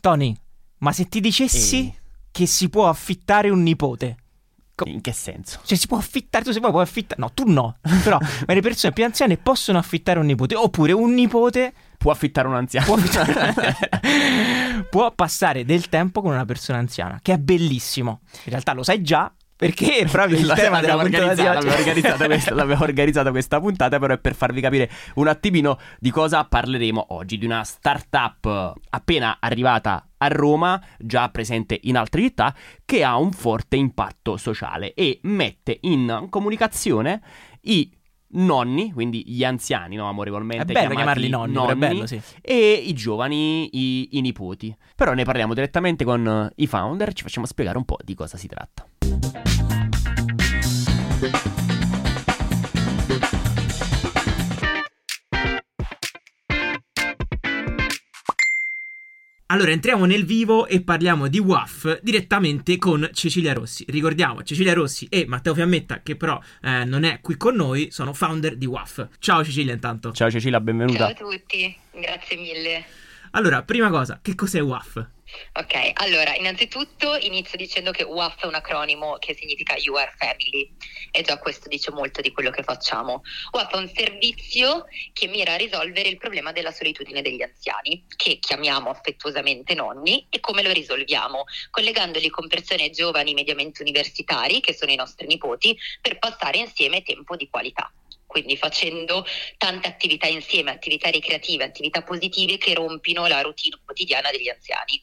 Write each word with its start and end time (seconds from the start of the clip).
Tony, 0.00 0.34
ma 0.78 0.92
se 0.92 1.08
ti 1.08 1.20
dicessi 1.20 1.76
Ehi. 1.76 1.94
che 2.30 2.46
si 2.46 2.68
può 2.68 2.88
affittare 2.88 3.50
un 3.50 3.62
nipote? 3.62 4.16
In 4.84 5.02
che 5.02 5.12
senso? 5.12 5.60
Cioè 5.62 5.76
si 5.76 5.86
può 5.86 5.98
affittare, 5.98 6.42
tu 6.42 6.52
se 6.52 6.58
vuoi 6.58 6.70
puoi 6.70 6.82
affittare, 6.82 7.20
no 7.20 7.30
tu 7.34 7.44
no, 7.46 7.76
però 8.02 8.18
ma 8.48 8.54
le 8.54 8.62
persone 8.62 8.94
più 8.94 9.04
anziane 9.04 9.36
possono 9.36 9.76
affittare 9.76 10.18
un 10.18 10.24
nipote, 10.24 10.54
oppure 10.54 10.92
un 10.92 11.12
nipote 11.12 11.74
Può 11.98 12.10
affittare 12.12 12.48
un 12.48 12.54
anziano. 12.54 12.86
può, 12.86 12.94
affittare- 12.96 14.84
può 14.88 15.12
passare 15.12 15.66
del 15.66 15.90
tempo 15.90 16.22
con 16.22 16.32
una 16.32 16.46
persona 16.46 16.78
anziana, 16.78 17.18
che 17.20 17.34
è 17.34 17.38
bellissimo. 17.38 18.20
In 18.44 18.50
realtà 18.52 18.72
lo 18.72 18.82
sai 18.82 19.02
già, 19.02 19.30
perché 19.60 19.98
è 19.98 20.06
proprio 20.06 20.38
il 20.38 20.50
tema 20.56 20.80
della 20.80 20.94
l'abbiamo 20.94 21.06
di 21.06 21.14
organizzata, 21.16 21.52
l'abbiamo 21.52 21.76
organizzata 21.76 22.24
questa, 22.24 22.54
l'abbiamo 22.54 22.82
organizzata 22.82 23.30
questa 23.30 23.60
puntata, 23.60 23.98
però 23.98 24.14
è 24.14 24.18
per 24.18 24.34
farvi 24.34 24.62
capire 24.62 24.90
un 25.16 25.28
attimino 25.28 25.78
di 25.98 26.10
cosa 26.10 26.42
parleremo 26.44 27.08
oggi, 27.10 27.36
di 27.36 27.44
una 27.44 27.62
startup 27.62 28.72
appena 28.88 29.36
arrivata 29.38 30.08
a 30.16 30.28
Roma, 30.28 30.82
già 30.98 31.28
presente 31.28 31.78
in 31.82 31.98
altre 31.98 32.22
città, 32.22 32.56
che 32.86 33.04
ha 33.04 33.18
un 33.18 33.32
forte 33.32 33.76
impatto 33.76 34.38
sociale 34.38 34.94
e 34.94 35.20
mette 35.24 35.76
in 35.82 36.28
comunicazione 36.30 37.20
i 37.64 37.90
nonni, 38.28 38.92
quindi 38.92 39.24
gli 39.26 39.44
anziani, 39.44 39.96
no, 39.96 40.06
È 40.06 40.08
amorevolmente 40.08 40.72
bello 40.72 40.94
chiamati 40.94 41.20
chiamarli 41.20 41.28
nonni, 41.28 41.70
è 41.70 41.74
bello, 41.74 42.06
sì. 42.06 42.18
e 42.40 42.82
i 42.82 42.94
giovani, 42.94 43.68
i, 43.76 44.08
i 44.12 44.20
nipoti. 44.22 44.74
Però 44.96 45.12
ne 45.12 45.24
parliamo 45.24 45.52
direttamente 45.52 46.02
con 46.02 46.50
i 46.56 46.66
founder, 46.66 47.12
ci 47.12 47.24
facciamo 47.24 47.44
spiegare 47.44 47.76
un 47.76 47.84
po' 47.84 47.98
di 48.02 48.14
cosa 48.14 48.38
si 48.38 48.46
tratta. 48.46 49.49
Allora 59.46 59.72
entriamo 59.72 60.04
nel 60.04 60.24
vivo 60.24 60.66
e 60.66 60.80
parliamo 60.80 61.26
di 61.26 61.40
WAF 61.40 62.00
direttamente 62.02 62.78
con 62.78 63.10
Cecilia 63.12 63.52
Rossi. 63.52 63.84
Ricordiamo, 63.88 64.44
Cecilia 64.44 64.72
Rossi 64.72 65.08
e 65.10 65.26
Matteo 65.26 65.54
Fiammetta, 65.54 66.02
che 66.02 66.14
però 66.16 66.40
eh, 66.62 66.84
non 66.84 67.02
è 67.02 67.20
qui 67.20 67.36
con 67.36 67.56
noi, 67.56 67.90
sono 67.90 68.14
founder 68.14 68.56
di 68.56 68.66
WAF. 68.66 69.08
Ciao 69.18 69.44
Cecilia 69.44 69.74
intanto. 69.74 70.12
Ciao 70.12 70.30
Cecilia, 70.30 70.60
benvenuta. 70.60 71.12
Ciao 71.12 71.28
a 71.28 71.32
tutti, 71.32 71.76
grazie 71.90 72.36
mille. 72.36 72.84
Allora, 73.32 73.62
prima 73.62 73.90
cosa, 73.90 74.18
che 74.22 74.34
cos'è 74.34 74.60
WAF? 74.60 75.08
Ok, 75.52 75.92
allora, 75.94 76.34
innanzitutto 76.34 77.14
inizio 77.14 77.56
dicendo 77.56 77.92
che 77.92 78.02
WAF 78.02 78.42
è 78.42 78.46
un 78.46 78.54
acronimo 78.54 79.16
che 79.18 79.34
significa 79.34 79.76
You 79.76 79.94
Are 79.94 80.12
Family 80.16 80.74
e 81.12 81.22
già 81.22 81.38
questo 81.38 81.68
dice 81.68 81.92
molto 81.92 82.20
di 82.20 82.32
quello 82.32 82.50
che 82.50 82.64
facciamo. 82.64 83.22
WAF 83.52 83.72
è 83.72 83.76
un 83.76 83.88
servizio 83.94 84.86
che 85.12 85.28
mira 85.28 85.52
a 85.52 85.56
risolvere 85.56 86.08
il 86.08 86.16
problema 86.16 86.50
della 86.50 86.72
solitudine 86.72 87.22
degli 87.22 87.42
anziani, 87.42 88.04
che 88.16 88.38
chiamiamo 88.40 88.90
affettuosamente 88.90 89.74
nonni, 89.74 90.26
e 90.28 90.40
come 90.40 90.64
lo 90.64 90.72
risolviamo? 90.72 91.44
Collegandoli 91.70 92.28
con 92.30 92.48
persone 92.48 92.90
giovani 92.90 93.32
mediamente 93.32 93.82
universitari, 93.82 94.60
che 94.60 94.74
sono 94.74 94.90
i 94.90 94.96
nostri 94.96 95.28
nipoti, 95.28 95.78
per 96.00 96.18
passare 96.18 96.58
insieme 96.58 97.02
tempo 97.02 97.36
di 97.36 97.48
qualità. 97.48 97.92
Quindi 98.30 98.56
facendo 98.56 99.24
tante 99.56 99.88
attività 99.88 100.28
insieme, 100.28 100.70
attività 100.70 101.10
ricreative, 101.10 101.64
attività 101.64 102.02
positive 102.02 102.58
che 102.58 102.74
rompino 102.74 103.26
la 103.26 103.40
routine 103.40 103.76
quotidiana 103.84 104.30
degli 104.30 104.48
anziani. 104.48 105.02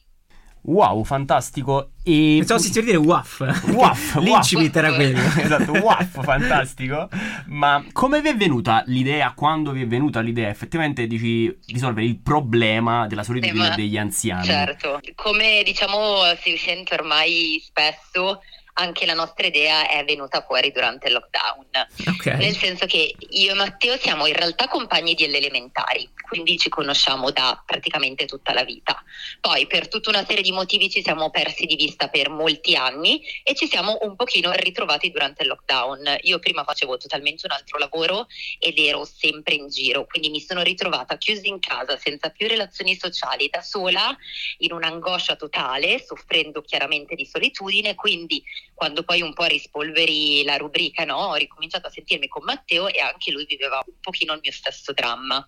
Wow, 0.62 1.04
fantastico. 1.04 1.90
E 2.02 2.36
Pensavo 2.38 2.58
si 2.58 2.70
dire 2.82 2.96
WAF. 2.96 3.40
Waf, 3.72 4.16
L'incipit 4.20 4.74
era 4.74 4.94
quello. 4.94 5.18
esatto, 5.36 5.72
waff, 5.72 6.22
fantastico. 6.22 7.08
Ma 7.46 7.84
come 7.92 8.22
vi 8.22 8.28
è 8.28 8.34
venuta 8.36 8.82
l'idea, 8.86 9.32
quando 9.34 9.72
vi 9.72 9.82
è 9.82 9.86
venuta 9.86 10.20
l'idea 10.20 10.48
effettivamente 10.48 11.06
di 11.06 11.54
risolvere 11.66 12.06
il 12.06 12.18
problema 12.18 13.06
della 13.06 13.22
solitudine 13.22 13.72
Eh, 13.72 13.76
degli 13.76 13.98
anziani? 13.98 14.44
Certo, 14.44 15.00
come 15.14 15.62
diciamo 15.64 16.22
si 16.40 16.56
sente 16.56 16.94
ormai 16.94 17.62
spesso, 17.64 18.40
anche 18.78 19.06
la 19.06 19.14
nostra 19.14 19.46
idea 19.46 19.88
è 19.88 20.04
venuta 20.04 20.42
fuori 20.42 20.70
durante 20.70 21.08
il 21.08 21.14
lockdown. 21.14 21.66
Ok. 22.06 22.26
Nel 22.38 22.56
senso 22.56 22.86
che 22.86 23.14
io 23.30 23.52
e 23.52 23.54
Matteo 23.54 23.96
siamo 23.96 24.26
in 24.26 24.34
realtà 24.34 24.68
compagni 24.68 25.14
delle 25.14 25.38
elementari, 25.38 26.08
quindi 26.28 26.56
ci 26.58 26.68
conosciamo 26.68 27.30
da 27.30 27.60
praticamente 27.64 28.26
tutta 28.26 28.52
la 28.52 28.64
vita. 28.64 29.02
Poi 29.40 29.66
per 29.66 29.88
tutta 29.88 30.10
una 30.10 30.24
serie 30.24 30.42
di 30.42 30.52
motivi 30.52 30.88
ci 30.88 31.02
siamo 31.02 31.30
persi 31.30 31.66
di 31.66 31.74
vista 31.74 32.08
per 32.08 32.30
molti 32.30 32.76
anni 32.76 33.20
e 33.42 33.54
ci 33.54 33.66
siamo 33.66 33.98
un 34.02 34.14
pochino 34.14 34.52
ritrovati 34.52 35.10
durante 35.10 35.42
il 35.42 35.48
lockdown. 35.48 36.18
Io 36.22 36.38
prima 36.38 36.62
facevo 36.62 36.96
totalmente 36.96 37.46
un 37.46 37.52
altro 37.52 37.78
lavoro 37.78 38.26
ed 38.60 38.78
ero 38.78 39.04
sempre 39.04 39.54
in 39.54 39.68
giro, 39.68 40.06
quindi 40.06 40.30
mi 40.30 40.40
sono 40.40 40.62
ritrovata 40.62 41.16
chiusa 41.16 41.46
in 41.48 41.58
casa 41.58 41.98
senza 41.98 42.30
più 42.30 42.46
relazioni 42.46 42.96
sociali, 42.96 43.48
da 43.50 43.60
sola, 43.60 44.16
in 44.58 44.72
un'angoscia 44.72 45.34
totale, 45.34 46.00
soffrendo 46.04 46.62
chiaramente 46.62 47.16
di 47.16 47.26
solitudine, 47.26 47.96
quindi 47.96 48.42
quando 48.78 49.02
poi 49.02 49.22
un 49.22 49.32
po' 49.32 49.46
rispolveri 49.46 50.44
la 50.44 50.56
rubrica, 50.56 51.04
no, 51.04 51.16
ho 51.16 51.34
ricominciato 51.34 51.88
a 51.88 51.90
sentirmi 51.90 52.28
con 52.28 52.44
Matteo 52.44 52.86
e 52.86 53.00
anche 53.00 53.32
lui 53.32 53.44
viveva 53.44 53.82
un 53.84 53.98
pochino 54.00 54.34
il 54.34 54.40
mio 54.40 54.52
stesso 54.52 54.92
dramma. 54.92 55.44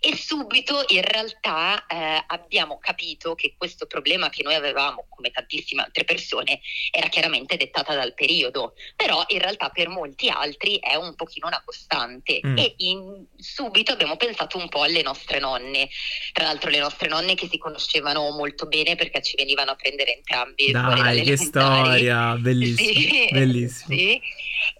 E 0.00 0.16
subito 0.16 0.82
in 0.88 1.02
realtà 1.02 1.84
eh, 1.86 2.24
abbiamo 2.28 2.78
capito 2.78 3.34
che 3.34 3.56
questo 3.58 3.84
problema 3.84 4.30
che 4.30 4.42
noi 4.42 4.54
avevamo, 4.54 5.04
come 5.10 5.30
tantissime 5.30 5.82
altre 5.82 6.04
persone, 6.04 6.62
era 6.90 7.08
chiaramente 7.08 7.58
dettata 7.58 7.94
dal 7.94 8.14
periodo, 8.14 8.72
però 8.96 9.22
in 9.28 9.40
realtà 9.40 9.68
per 9.68 9.88
molti 9.88 10.30
altri 10.30 10.78
è 10.78 10.94
un 10.94 11.14
pochino 11.14 11.48
una 11.48 11.62
costante. 11.62 12.40
Mm. 12.44 12.56
e 12.56 12.74
in- 12.78 13.26
subito 13.36 13.92
abbiamo 13.92 14.16
pensato 14.16 14.56
un 14.56 14.70
po' 14.70 14.82
alle 14.82 15.02
nostre 15.02 15.38
nonne, 15.40 15.90
tra 16.32 16.44
l'altro 16.44 16.70
le 16.70 16.78
nostre 16.78 17.08
nonne 17.08 17.34
che 17.34 17.48
si 17.48 17.58
conoscevano 17.58 18.30
molto 18.30 18.64
bene 18.64 18.94
perché 18.96 19.20
ci 19.20 19.36
venivano 19.36 19.72
a 19.72 19.74
prendere 19.74 20.16
entrambi 20.16 20.70
Dai, 20.70 21.22
che 21.22 21.36
storia, 21.36 22.36
bellissimo. 22.62 22.92
Sì, 22.92 23.28
Bellissimo. 23.32 23.96
sì. 23.96 24.20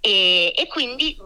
E, 0.00 0.52
e 0.56 0.66
quindi 0.68 1.16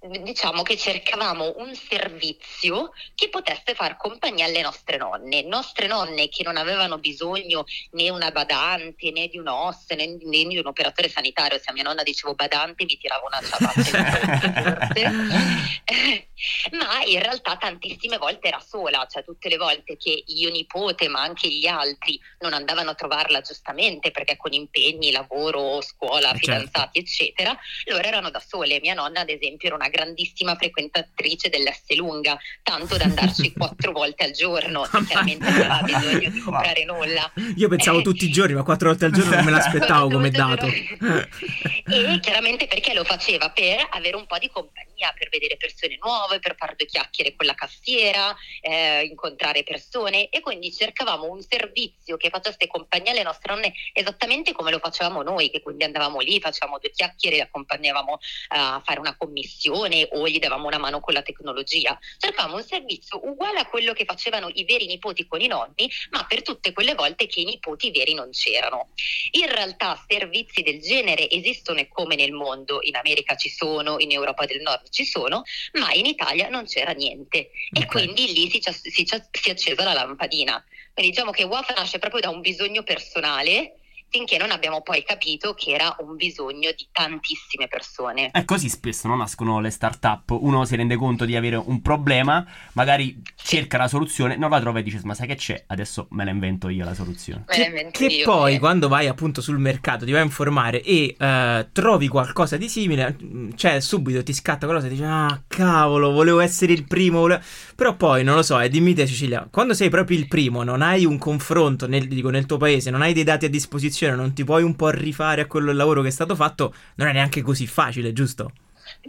diciamo 0.00 0.62
che 0.62 0.76
cercavamo 0.76 1.54
un 1.56 1.74
servizio 1.74 2.92
che 3.14 3.28
potesse 3.28 3.74
far 3.74 3.96
compagnia 3.96 4.44
alle 4.44 4.62
nostre 4.62 4.96
nonne, 4.96 5.42
nostre 5.42 5.88
nonne 5.88 6.28
che 6.28 6.44
non 6.44 6.56
avevano 6.56 6.98
bisogno 6.98 7.64
né 7.92 8.08
una 8.08 8.30
badante 8.30 9.10
né 9.10 9.26
di 9.26 9.38
un 9.38 9.48
OS 9.48 9.90
né, 9.90 10.06
né 10.06 10.44
di 10.44 10.58
un 10.58 10.66
operatore 10.66 11.08
sanitario. 11.08 11.58
Se 11.58 11.70
a 11.70 11.72
mia 11.72 11.82
nonna 11.82 12.04
dicevo 12.04 12.34
badante 12.34 12.84
mi 12.84 12.96
tirava 12.96 13.24
una 13.26 13.40
ciabatta 13.42 14.88
ma 16.70 17.02
in 17.04 17.20
realtà 17.20 17.56
tantissime 17.56 18.18
volte 18.18 18.48
era 18.48 18.60
sola, 18.60 19.04
cioè 19.10 19.24
tutte 19.24 19.48
le 19.48 19.56
volte 19.56 19.96
che 19.96 20.22
io 20.26 20.50
nipote 20.50 21.08
ma 21.08 21.22
anche 21.22 21.48
gli 21.48 21.66
altri 21.66 22.20
non 22.40 22.52
andavano 22.52 22.90
a 22.90 22.94
trovarla 22.94 23.40
giustamente 23.40 24.12
perché 24.12 24.36
con 24.36 24.52
impegni, 24.52 25.10
lavoro, 25.10 25.80
scuola, 25.80 26.30
Eh, 26.30 26.38
certo. 26.38 26.38
fidanzati 26.38 26.98
eccetera, 27.00 27.58
loro 27.86 28.06
erano 28.06 28.30
da 28.30 28.40
sole. 28.40 28.78
Mia 28.80 28.94
nonna 28.94 29.20
ad 29.20 29.30
esempio 29.30 29.66
era 29.66 29.76
una 29.76 29.87
grandissima 29.88 30.56
frequentatrice 30.56 31.48
dell'S 31.48 31.96
lunga, 31.96 32.38
tanto 32.62 32.96
da 32.96 33.04
andarci 33.04 33.52
quattro 33.56 33.92
volte 33.92 34.24
al 34.24 34.32
giorno, 34.32 34.86
Mamma 34.90 35.06
chiaramente 35.06 35.50
non 35.50 35.60
aveva 35.60 35.82
bisogno 35.84 36.30
di 36.30 36.40
comprare 36.40 36.84
nulla. 36.84 37.32
Io 37.56 37.68
pensavo 37.68 38.02
tutti 38.02 38.24
i 38.24 38.30
giorni, 38.30 38.54
ma 38.54 38.62
quattro 38.62 38.88
volte 38.88 39.06
al 39.06 39.12
giorno 39.12 39.34
non 39.34 39.44
me 39.44 39.50
l'aspettavo 39.50 40.08
come 40.10 40.30
dato. 40.30 40.66
e 40.66 42.18
chiaramente 42.20 42.66
perché 42.66 42.94
lo 42.94 43.04
faceva? 43.04 43.50
Per 43.50 43.86
avere 43.90 44.16
un 44.16 44.26
po' 44.26 44.38
di 44.38 44.48
compagnia, 44.48 45.12
per 45.16 45.28
vedere 45.30 45.56
persone 45.56 45.98
nuove, 46.00 46.38
per 46.38 46.54
fare 46.56 46.74
due 46.76 46.86
chiacchiere 46.86 47.34
con 47.34 47.46
la 47.46 47.54
cassiera, 47.54 48.34
eh, 48.60 49.04
incontrare 49.04 49.62
persone 49.62 50.28
e 50.28 50.40
quindi 50.40 50.72
cercavamo 50.72 51.24
un 51.30 51.42
servizio 51.42 52.16
che 52.16 52.30
facesse 52.30 52.66
compagnia 52.66 53.12
alle 53.12 53.22
nostre 53.22 53.54
nonne 53.54 53.72
esattamente 53.92 54.52
come 54.52 54.70
lo 54.70 54.78
facevamo 54.78 55.22
noi, 55.22 55.50
che 55.50 55.62
quindi 55.62 55.84
andavamo 55.84 56.20
lì, 56.20 56.40
facevamo 56.40 56.78
due 56.78 56.90
chiacchiere, 56.90 57.40
accompagnavamo 57.40 58.18
eh, 58.18 58.58
a 58.58 58.82
fare 58.84 59.00
una 59.00 59.16
commissione 59.16 59.77
o 59.86 60.28
gli 60.28 60.38
davamo 60.38 60.66
una 60.66 60.78
mano 60.78 61.00
con 61.00 61.14
la 61.14 61.22
tecnologia. 61.22 61.98
Cercavamo 62.18 62.56
un 62.56 62.64
servizio 62.64 63.20
uguale 63.26 63.60
a 63.60 63.66
quello 63.66 63.92
che 63.92 64.04
facevano 64.04 64.50
i 64.54 64.64
veri 64.64 64.86
nipoti 64.86 65.26
con 65.26 65.40
i 65.40 65.46
nonni, 65.46 65.90
ma 66.10 66.24
per 66.26 66.42
tutte 66.42 66.72
quelle 66.72 66.94
volte 66.94 67.26
che 67.26 67.40
i 67.40 67.44
nipoti 67.44 67.90
veri 67.90 68.14
non 68.14 68.30
c'erano. 68.30 68.88
In 69.32 69.46
realtà 69.46 70.02
servizi 70.08 70.62
del 70.62 70.80
genere 70.80 71.28
esistono 71.30 71.80
e 71.80 71.88
come 71.88 72.16
nel 72.16 72.32
mondo, 72.32 72.78
in 72.82 72.96
America 72.96 73.36
ci 73.36 73.48
sono, 73.48 73.98
in 73.98 74.10
Europa 74.12 74.44
del 74.46 74.60
Nord 74.60 74.88
ci 74.90 75.04
sono, 75.04 75.42
ma 75.72 75.92
in 75.92 76.06
Italia 76.06 76.48
non 76.48 76.66
c'era 76.66 76.92
niente 76.92 77.50
e 77.72 77.82
Ok. 77.82 77.86
quindi 77.86 78.32
lì 78.32 78.50
si, 78.50 78.60
si, 78.62 78.90
si 78.90 79.48
è 79.48 79.50
accesa 79.50 79.84
la 79.84 79.92
lampadina. 79.92 80.62
Quindi 80.92 81.12
diciamo 81.12 81.30
che 81.30 81.44
WAF 81.44 81.76
nasce 81.76 81.98
proprio 81.98 82.20
da 82.20 82.30
un 82.30 82.40
bisogno 82.40 82.82
personale 82.82 83.77
finché 84.08 84.38
non 84.38 84.50
abbiamo 84.50 84.80
poi 84.82 85.04
capito 85.04 85.54
che 85.54 85.72
era 85.72 85.94
un 86.00 86.16
bisogno 86.16 86.70
di 86.76 86.86
tantissime 86.90 87.68
persone. 87.68 88.30
È 88.30 88.44
così 88.44 88.68
spesso 88.68 89.08
non 89.08 89.18
nascono 89.18 89.60
le 89.60 89.70
start-up, 89.70 90.30
uno 90.30 90.64
si 90.64 90.76
rende 90.76 90.96
conto 90.96 91.24
di 91.24 91.36
avere 91.36 91.56
un 91.56 91.82
problema, 91.82 92.46
magari 92.72 93.20
cerca 93.36 93.76
la 93.76 93.88
soluzione, 93.88 94.36
non 94.36 94.50
la 94.50 94.60
trova 94.60 94.78
e 94.78 94.82
dice 94.82 95.00
ma 95.04 95.14
sai 95.14 95.26
che 95.26 95.36
c'è, 95.36 95.64
adesso 95.66 96.06
me 96.10 96.24
la 96.24 96.30
invento 96.30 96.68
io 96.68 96.84
la 96.84 96.94
soluzione. 96.94 97.44
Che, 97.46 97.88
che 97.92 98.22
poi 98.24 98.54
sì. 98.54 98.58
quando 98.58 98.88
vai 98.88 99.06
appunto 99.06 99.40
sul 99.40 99.58
mercato 99.58 100.04
ti 100.04 100.12
vai 100.12 100.22
a 100.22 100.24
informare 100.24 100.82
e 100.82 101.14
uh, 101.18 101.68
trovi 101.72 102.08
qualcosa 102.08 102.56
di 102.56 102.68
simile, 102.68 103.16
cioè 103.56 103.80
subito 103.80 104.22
ti 104.22 104.32
scatta 104.32 104.66
qualcosa 104.66 104.88
e 104.88 104.90
dici 104.90 105.02
ah 105.04 105.42
cavolo 105.46 106.12
volevo 106.12 106.40
essere 106.40 106.72
il 106.72 106.86
primo, 106.86 107.20
volevo... 107.20 107.42
però 107.74 107.94
poi 107.96 108.24
non 108.24 108.34
lo 108.34 108.42
so, 108.42 108.58
e 108.58 108.68
dimmi 108.68 108.94
te 108.94 109.06
Cecilia, 109.06 109.46
quando 109.50 109.74
sei 109.74 109.90
proprio 109.90 110.18
il 110.18 110.28
primo 110.28 110.62
non 110.62 110.82
hai 110.82 111.04
un 111.04 111.18
confronto 111.18 111.86
nel, 111.86 112.08
dico, 112.08 112.30
nel 112.30 112.46
tuo 112.46 112.56
paese, 112.56 112.90
non 112.90 113.02
hai 113.02 113.12
dei 113.12 113.24
dati 113.24 113.44
a 113.44 113.48
disposizione, 113.48 113.96
non 114.06 114.32
ti 114.34 114.44
puoi 114.44 114.62
un 114.62 114.76
po' 114.76 114.90
rifare 114.90 115.42
a 115.42 115.46
quello 115.46 115.72
lavoro 115.72 116.02
che 116.02 116.08
è 116.08 116.12
stato 116.12 116.34
fatto, 116.34 116.74
non 116.96 117.08
è 117.08 117.12
neanche 117.12 117.42
così 117.42 117.66
facile, 117.66 118.12
giusto? 118.12 118.52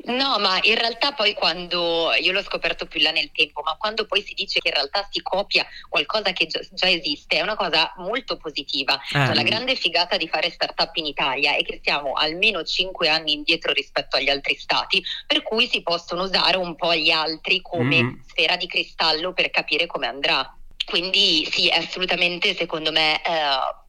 No, 0.05 0.37
ma 0.39 0.59
in 0.61 0.75
realtà 0.75 1.13
poi 1.13 1.33
quando 1.33 2.11
io 2.19 2.31
l'ho 2.31 2.43
scoperto 2.43 2.85
più 2.85 3.01
là 3.01 3.11
nel 3.11 3.31
tempo, 3.31 3.61
ma 3.63 3.75
quando 3.77 4.05
poi 4.05 4.21
si 4.21 4.33
dice 4.33 4.59
che 4.59 4.69
in 4.69 4.73
realtà 4.73 5.07
si 5.11 5.21
copia 5.21 5.65
qualcosa 5.87 6.31
che 6.31 6.47
già, 6.47 6.59
già 6.71 6.89
esiste, 6.89 7.37
è 7.37 7.41
una 7.41 7.55
cosa 7.55 7.93
molto 7.97 8.37
positiva. 8.37 8.95
Eh. 8.95 9.25
Cioè, 9.25 9.33
la 9.33 9.43
grande 9.43 9.75
figata 9.75 10.17
di 10.17 10.27
fare 10.27 10.49
startup 10.49 10.95
in 10.95 11.05
Italia 11.05 11.55
è 11.55 11.63
che 11.63 11.79
siamo 11.83 12.13
almeno 12.13 12.63
5 12.63 13.07
anni 13.09 13.33
indietro 13.33 13.73
rispetto 13.73 14.17
agli 14.17 14.29
altri 14.29 14.55
stati, 14.55 15.03
per 15.25 15.43
cui 15.43 15.67
si 15.67 15.81
possono 15.81 16.23
usare 16.23 16.57
un 16.57 16.75
po' 16.75 16.93
gli 16.93 17.11
altri 17.11 17.61
come 17.61 18.03
mm. 18.03 18.19
sfera 18.27 18.55
di 18.55 18.67
cristallo 18.67 19.33
per 19.33 19.49
capire 19.49 19.85
come 19.85 20.07
andrà. 20.07 20.53
Quindi 20.85 21.47
sì, 21.51 21.69
assolutamente 21.69 22.55
secondo 22.55 22.91
me 22.91 23.21
eh, 23.21 23.87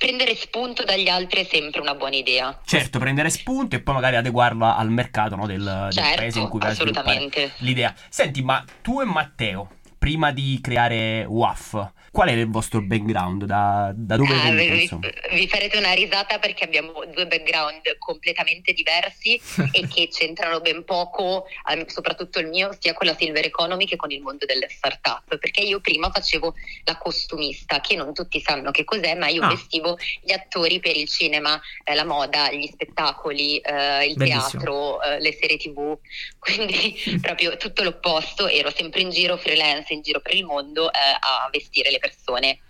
prendere 0.00 0.34
spunto 0.34 0.82
dagli 0.82 1.08
altri 1.08 1.42
è 1.42 1.44
sempre 1.44 1.82
una 1.82 1.94
buona 1.94 2.16
idea. 2.16 2.58
Certo, 2.64 2.98
prendere 2.98 3.28
spunto 3.28 3.76
e 3.76 3.80
poi 3.80 3.92
magari 3.92 4.16
adeguarlo 4.16 4.64
al 4.64 4.88
mercato 4.88 5.36
no, 5.36 5.46
del, 5.46 5.88
certo, 5.90 6.00
del 6.00 6.14
paese 6.16 6.38
in 6.38 6.48
cui 6.48 6.58
vai 6.58 6.74
a 6.74 7.50
l'idea. 7.58 7.94
Senti, 8.08 8.40
ma 8.40 8.64
tu 8.80 9.02
e 9.02 9.04
Matteo, 9.04 9.68
prima 9.98 10.32
di 10.32 10.58
creare 10.62 11.26
WAF, 11.28 11.92
Qual 12.12 12.28
è 12.28 12.32
il 12.32 12.50
vostro 12.50 12.82
background? 12.82 13.44
Da, 13.44 13.92
da 13.94 14.16
dove 14.16 14.34
ah, 14.34 14.50
venite? 14.50 14.98
Vi, 15.30 15.36
vi, 15.36 15.48
farete 15.48 15.78
una 15.78 15.92
risata 15.92 16.40
perché 16.40 16.64
abbiamo 16.64 17.04
due 17.06 17.28
background 17.28 17.82
completamente 17.98 18.72
diversi 18.72 19.40
e 19.70 19.86
che 19.86 20.08
c'entrano 20.08 20.60
ben 20.60 20.84
poco, 20.84 21.46
soprattutto 21.86 22.40
il 22.40 22.48
mio, 22.48 22.76
sia 22.80 22.94
con 22.94 23.06
la 23.06 23.14
Silver 23.16 23.44
Economy 23.44 23.86
che 23.86 23.94
con 23.94 24.10
il 24.10 24.20
mondo 24.22 24.44
delle 24.44 24.68
start-up. 24.68 25.38
Perché 25.38 25.60
io 25.60 25.78
prima 25.78 26.10
facevo 26.10 26.52
la 26.82 26.96
costumista, 26.96 27.80
che 27.80 27.94
non 27.94 28.12
tutti 28.12 28.40
sanno 28.40 28.72
che 28.72 28.82
cos'è, 28.82 29.14
ma 29.14 29.28
io 29.28 29.44
ah. 29.44 29.48
vestivo 29.48 29.96
gli 30.20 30.32
attori 30.32 30.80
per 30.80 30.96
il 30.96 31.08
cinema, 31.08 31.60
eh, 31.84 31.94
la 31.94 32.04
moda, 32.04 32.50
gli 32.50 32.66
spettacoli, 32.66 33.58
eh, 33.58 34.06
il 34.06 34.16
Bellissimo. 34.16 34.50
teatro, 34.50 35.02
eh, 35.02 35.20
le 35.20 35.32
serie 35.40 35.58
tv. 35.58 35.96
Quindi 36.40 37.20
proprio 37.22 37.56
tutto 37.56 37.84
l'opposto, 37.84 38.48
ero 38.48 38.72
sempre 38.72 39.00
in 39.00 39.10
giro 39.10 39.36
freelance, 39.36 39.92
in 39.92 40.02
giro 40.02 40.18
per 40.18 40.34
il 40.34 40.44
mondo 40.44 40.92
eh, 40.92 40.98
a 40.98 41.48
vestire 41.52 41.90
le 41.90 41.98
persone. 42.00 42.60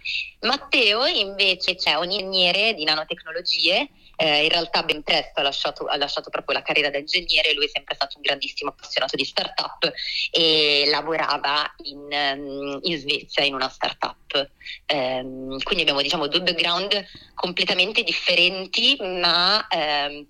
Matteo 0.41 1.07
invece 1.07 1.77
c'è 1.77 1.95
un 1.95 2.11
ingegnere 2.11 2.75
di 2.75 2.85
nanotecnologie, 2.85 3.89
eh, 4.17 4.45
in 4.45 4.51
realtà 4.51 4.83
ben 4.83 5.03
presto 5.03 5.41
ha 5.41 5.43
lasciato, 5.43 5.87
ha 5.87 5.97
lasciato, 5.97 6.29
proprio 6.29 6.59
la 6.59 6.63
carriera 6.63 6.91
da 6.91 6.99
ingegnere, 6.99 7.55
lui 7.55 7.65
è 7.65 7.71
sempre 7.73 7.95
stato 7.95 8.17
un 8.17 8.23
grandissimo 8.23 8.71
appassionato 8.71 9.17
di 9.17 9.25
startup 9.25 9.91
e 10.31 10.85
lavorava 10.91 11.75
in, 11.85 12.07
mm, 12.07 12.79
in 12.83 12.99
Svezia 12.99 13.45
in 13.45 13.55
una 13.55 13.69
startup. 13.69 14.19
Um, 14.93 15.59
quindi 15.63 15.83
abbiamo 15.83 16.03
diciamo 16.03 16.27
due 16.27 16.43
background 16.43 17.05
completamente 17.35 18.03
differenti 18.03 18.97
ma... 19.01 19.67
Um, 19.71 20.27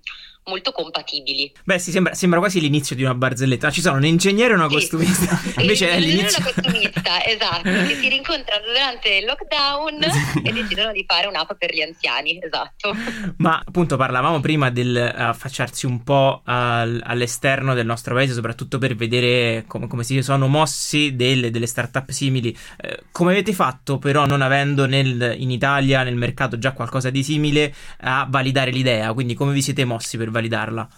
molto 0.50 0.72
compatibili. 0.72 1.50
Beh, 1.64 1.78
sì, 1.78 1.92
sembra, 1.92 2.12
sembra, 2.14 2.40
quasi 2.40 2.60
l'inizio 2.60 2.96
di 2.96 3.04
una 3.04 3.14
barzelletta. 3.14 3.70
Ci 3.70 3.80
sono 3.80 3.96
un 3.96 4.04
ingegnere 4.04 4.52
e 4.52 4.56
una 4.56 4.66
costumista. 4.66 5.36
Sì. 5.36 5.54
Invece 5.62 5.90
è 5.90 6.00
l'inizio. 6.00 6.40
una 6.40 6.52
costumista, 6.52 7.24
esatto, 7.24 7.62
che 7.86 7.94
si 7.94 8.08
rincontrano 8.08 8.66
durante 8.66 9.08
il 9.14 9.24
lockdown 9.24 10.02
e 10.44 10.52
decidono 10.52 10.92
di 10.92 11.04
fare 11.06 11.28
un'app 11.28 11.52
per 11.56 11.72
gli 11.72 11.80
anziani, 11.80 12.38
esatto. 12.42 12.94
Ma 13.38 13.62
appunto 13.64 13.96
parlavamo 13.96 14.40
prima 14.40 14.70
del 14.70 14.96
affacciarsi 14.96 15.86
un 15.86 16.02
po' 16.02 16.42
al, 16.44 17.00
all'esterno 17.04 17.74
del 17.74 17.86
nostro 17.86 18.14
paese, 18.14 18.34
soprattutto 18.34 18.78
per 18.78 18.96
vedere 18.96 19.64
come, 19.68 19.86
come 19.86 20.02
si 20.02 20.20
sono 20.22 20.48
mossi 20.48 21.14
delle, 21.14 21.50
delle 21.50 21.66
start-up 21.66 22.10
simili. 22.10 22.56
Eh, 22.80 23.04
come 23.12 23.30
avete 23.30 23.52
fatto 23.52 23.98
però, 23.98 24.26
non 24.26 24.42
avendo 24.42 24.86
nel, 24.86 25.36
in 25.38 25.50
Italia, 25.50 26.02
nel 26.02 26.16
mercato 26.16 26.58
già 26.58 26.72
qualcosa 26.72 27.10
di 27.10 27.22
simile, 27.22 27.72
a 28.00 28.26
validare 28.28 28.72
l'idea? 28.72 29.12
Quindi 29.12 29.34
come 29.34 29.52
vi 29.52 29.62
siete 29.62 29.84
mossi 29.84 30.16
per 30.16 30.26
validare? 30.26 30.39
Validarla? 30.40 30.88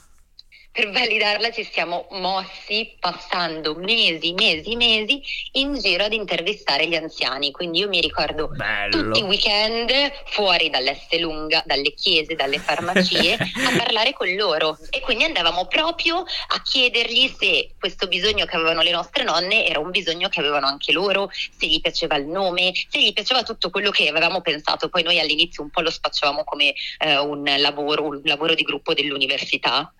Per 0.72 0.90
validarla 0.90 1.50
ci 1.50 1.68
siamo 1.70 2.06
mossi 2.12 2.96
passando 2.98 3.74
mesi, 3.74 4.32
mesi, 4.32 4.74
mesi 4.74 5.22
in 5.52 5.78
giro 5.78 6.04
ad 6.04 6.14
intervistare 6.14 6.88
gli 6.88 6.94
anziani. 6.94 7.50
Quindi 7.50 7.80
io 7.80 7.88
mi 7.88 8.00
ricordo 8.00 8.48
Bello. 8.48 8.90
tutti 8.90 9.20
i 9.20 9.22
weekend 9.22 9.92
fuori 10.24 10.70
dall'Estelunga, 10.70 11.62
dalle 11.66 11.92
chiese, 11.92 12.34
dalle 12.34 12.58
farmacie 12.58 13.34
a 13.36 13.76
parlare 13.76 14.14
con 14.14 14.34
loro. 14.34 14.78
E 14.88 15.00
quindi 15.00 15.24
andavamo 15.24 15.66
proprio 15.66 16.20
a 16.20 16.62
chiedergli 16.62 17.28
se 17.38 17.72
questo 17.78 18.08
bisogno 18.08 18.46
che 18.46 18.56
avevano 18.56 18.80
le 18.80 18.92
nostre 18.92 19.24
nonne 19.24 19.66
era 19.66 19.78
un 19.78 19.90
bisogno 19.90 20.30
che 20.30 20.40
avevano 20.40 20.66
anche 20.66 20.90
loro, 20.92 21.28
se 21.30 21.66
gli 21.66 21.82
piaceva 21.82 22.16
il 22.16 22.26
nome, 22.26 22.72
se 22.88 22.98
gli 22.98 23.12
piaceva 23.12 23.42
tutto 23.42 23.68
quello 23.68 23.90
che 23.90 24.08
avevamo 24.08 24.40
pensato. 24.40 24.88
Poi 24.88 25.02
noi 25.02 25.20
all'inizio 25.20 25.62
un 25.62 25.68
po' 25.68 25.82
lo 25.82 25.90
spacciavamo 25.90 26.44
come 26.44 26.72
eh, 26.98 27.18
un, 27.18 27.44
lavoro, 27.58 28.06
un 28.06 28.20
lavoro 28.24 28.54
di 28.54 28.62
gruppo 28.62 28.94
dell'università. 28.94 29.92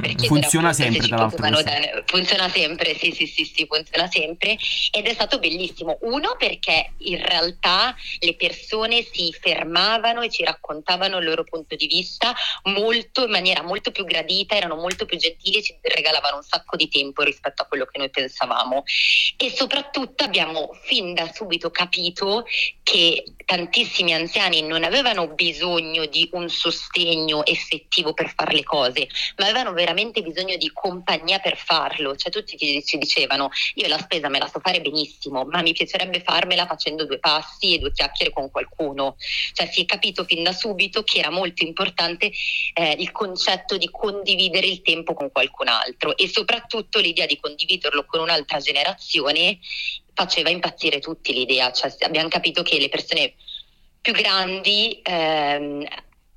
Mm. 0.00 0.24
funziona 0.24 0.72
sempre 0.72 1.06
tra 1.06 1.16
l'altro 1.16 2.04
funziona 2.06 2.48
sempre 2.48 2.96
sì 2.96 3.12
sì 3.12 3.26
sì 3.26 3.44
sì 3.44 3.66
funziona 3.66 4.08
sempre. 4.08 4.56
Ed 4.90 5.06
è 5.06 5.12
stato 5.12 5.38
bellissimo. 5.38 5.98
Uno 6.02 6.36
perché 6.38 6.92
in 6.98 7.22
realtà 7.22 7.94
le 8.18 8.34
persone 8.34 9.02
si 9.02 9.34
fermavano 9.38 10.22
e 10.22 10.30
ci 10.30 10.44
raccontavano 10.44 11.18
il 11.18 11.24
loro 11.24 11.44
punto 11.44 11.76
di 11.76 11.86
vista 11.86 12.34
molto 12.64 13.24
in 13.24 13.30
maniera 13.30 13.62
molto 13.62 13.90
più 13.90 14.04
gradita 14.04 14.56
erano 14.56 14.76
molto 14.76 15.06
più 15.06 15.16
gentili 15.16 15.58
e 15.58 15.62
ci 15.62 15.76
regalavano 15.80 16.36
un 16.36 16.42
sacco 16.42 16.76
di 16.76 16.88
tempo 16.88 17.22
rispetto 17.22 17.62
a 17.62 17.66
quello 17.66 17.86
che 17.86 17.98
noi 17.98 18.10
pensavamo. 18.10 18.84
E 19.36 19.50
soprattutto 19.50 20.24
abbiamo 20.24 20.70
fin 20.82 21.14
da 21.14 21.30
subito 21.32 21.70
capito 21.70 22.44
che 22.82 23.22
tantissimi 23.50 24.14
anziani 24.14 24.62
non 24.62 24.84
avevano 24.84 25.26
bisogno 25.26 26.06
di 26.06 26.28
un 26.34 26.48
sostegno 26.48 27.44
effettivo 27.44 28.14
per 28.14 28.32
fare 28.32 28.54
le 28.54 28.62
cose 28.62 29.08
ma 29.38 29.46
avevano 29.46 29.72
veramente 29.72 30.22
bisogno 30.22 30.56
di 30.56 30.70
compagnia 30.72 31.40
per 31.40 31.56
farlo, 31.56 32.14
cioè 32.14 32.30
tutti 32.30 32.56
ci 32.56 32.96
dicevano 32.96 33.50
io 33.74 33.88
la 33.88 33.98
spesa 33.98 34.28
me 34.28 34.38
la 34.38 34.46
so 34.46 34.60
fare 34.60 34.80
benissimo, 34.80 35.44
ma 35.46 35.62
mi 35.62 35.72
piacerebbe 35.72 36.20
farmela 36.20 36.64
facendo 36.64 37.06
due 37.06 37.18
passi 37.18 37.74
e 37.74 37.78
due 37.78 37.90
chiacchiere 37.90 38.32
con 38.32 38.52
qualcuno, 38.52 39.16
cioè 39.52 39.66
si 39.66 39.80
è 39.80 39.84
capito 39.84 40.22
fin 40.22 40.44
da 40.44 40.52
subito 40.52 41.02
che 41.02 41.18
era 41.18 41.30
molto 41.30 41.64
importante 41.64 42.30
eh, 42.74 42.94
il 42.98 43.10
concetto 43.10 43.76
di 43.76 43.90
condividere 43.90 44.68
il 44.68 44.80
tempo 44.82 45.12
con 45.12 45.32
qualcun 45.32 45.66
altro 45.66 46.16
e 46.16 46.28
soprattutto 46.28 47.00
l'idea 47.00 47.26
di 47.26 47.40
condividerlo 47.40 48.04
con 48.04 48.20
un'altra 48.20 48.58
generazione 48.58 49.58
faceva 50.14 50.50
impazzire 50.50 51.00
tutti 51.00 51.32
l'idea, 51.32 51.72
cioè 51.72 51.94
abbiamo 52.00 52.28
capito 52.28 52.62
che 52.62 52.78
le 52.78 52.88
persone 52.88 53.34
più 54.00 54.12
grandi 54.12 55.00
ehm, 55.02 55.86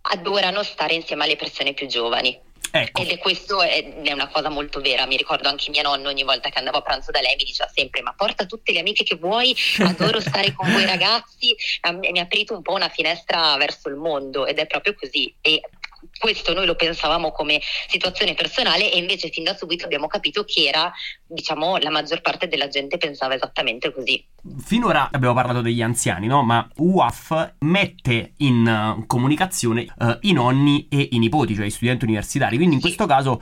adorano 0.01 0.63
stare 0.63 0.93
insieme 0.93 1.23
alle 1.23 1.35
persone 1.35 1.73
più 1.73 1.87
giovani. 1.87 2.39
Ecco. 2.75 3.01
Ed 3.01 3.09
è 3.09 3.17
questo 3.19 3.61
è, 3.61 4.01
è, 4.01 4.11
una 4.13 4.29
cosa 4.29 4.49
molto 4.49 4.81
vera, 4.81 5.05
mi 5.05 5.15
ricordo 5.15 5.47
anche 5.47 5.69
mia 5.69 5.83
nonna 5.83 6.09
ogni 6.09 6.23
volta 6.23 6.49
che 6.49 6.57
andavo 6.57 6.77
a 6.77 6.81
pranzo 6.81 7.11
da 7.11 7.21
lei 7.21 7.35
mi 7.35 7.43
diceva 7.43 7.69
sempre 7.71 8.01
ma 8.01 8.13
porta 8.13 8.47
tutte 8.47 8.71
le 8.71 8.79
amiche 8.79 9.03
che 9.03 9.15
vuoi, 9.15 9.55
adoro 9.85 10.19
stare 10.19 10.53
con 10.53 10.71
voi 10.71 10.83
ragazzi, 10.83 11.55
mi 11.99 12.17
ha 12.17 12.23
aprito 12.23 12.55
un 12.55 12.63
po' 12.63 12.73
una 12.73 12.89
finestra 12.89 13.55
verso 13.57 13.89
il 13.89 13.95
mondo 13.95 14.47
ed 14.47 14.57
è 14.57 14.65
proprio 14.65 14.95
così 14.95 15.31
e 15.39 15.61
questo 16.17 16.53
noi 16.53 16.65
lo 16.65 16.75
pensavamo 16.75 17.31
come 17.31 17.59
situazione 17.87 18.33
personale 18.33 18.91
e 18.91 18.97
invece 18.97 19.29
fin 19.29 19.43
da 19.43 19.55
subito 19.55 19.85
abbiamo 19.85 20.07
capito 20.07 20.43
che 20.43 20.65
era, 20.67 20.91
diciamo, 21.25 21.77
la 21.77 21.89
maggior 21.89 22.21
parte 22.21 22.47
della 22.47 22.67
gente 22.67 22.97
pensava 22.97 23.35
esattamente 23.35 23.93
così. 23.93 24.23
Finora 24.59 25.09
abbiamo 25.11 25.33
parlato 25.33 25.61
degli 25.61 25.81
anziani, 25.81 26.27
no? 26.27 26.43
Ma 26.43 26.67
UAF 26.77 27.55
mette 27.59 28.33
in 28.37 28.95
uh, 28.97 29.05
comunicazione 29.05 29.85
uh, 29.97 30.17
i 30.21 30.33
nonni 30.33 30.87
e 30.89 31.09
i 31.11 31.19
nipoti, 31.19 31.55
cioè 31.55 31.65
gli 31.65 31.71
studenti 31.71 32.05
universitari, 32.05 32.57
quindi 32.57 32.75
in 32.75 32.81
sì. 32.81 32.87
questo 32.87 33.05
caso 33.05 33.41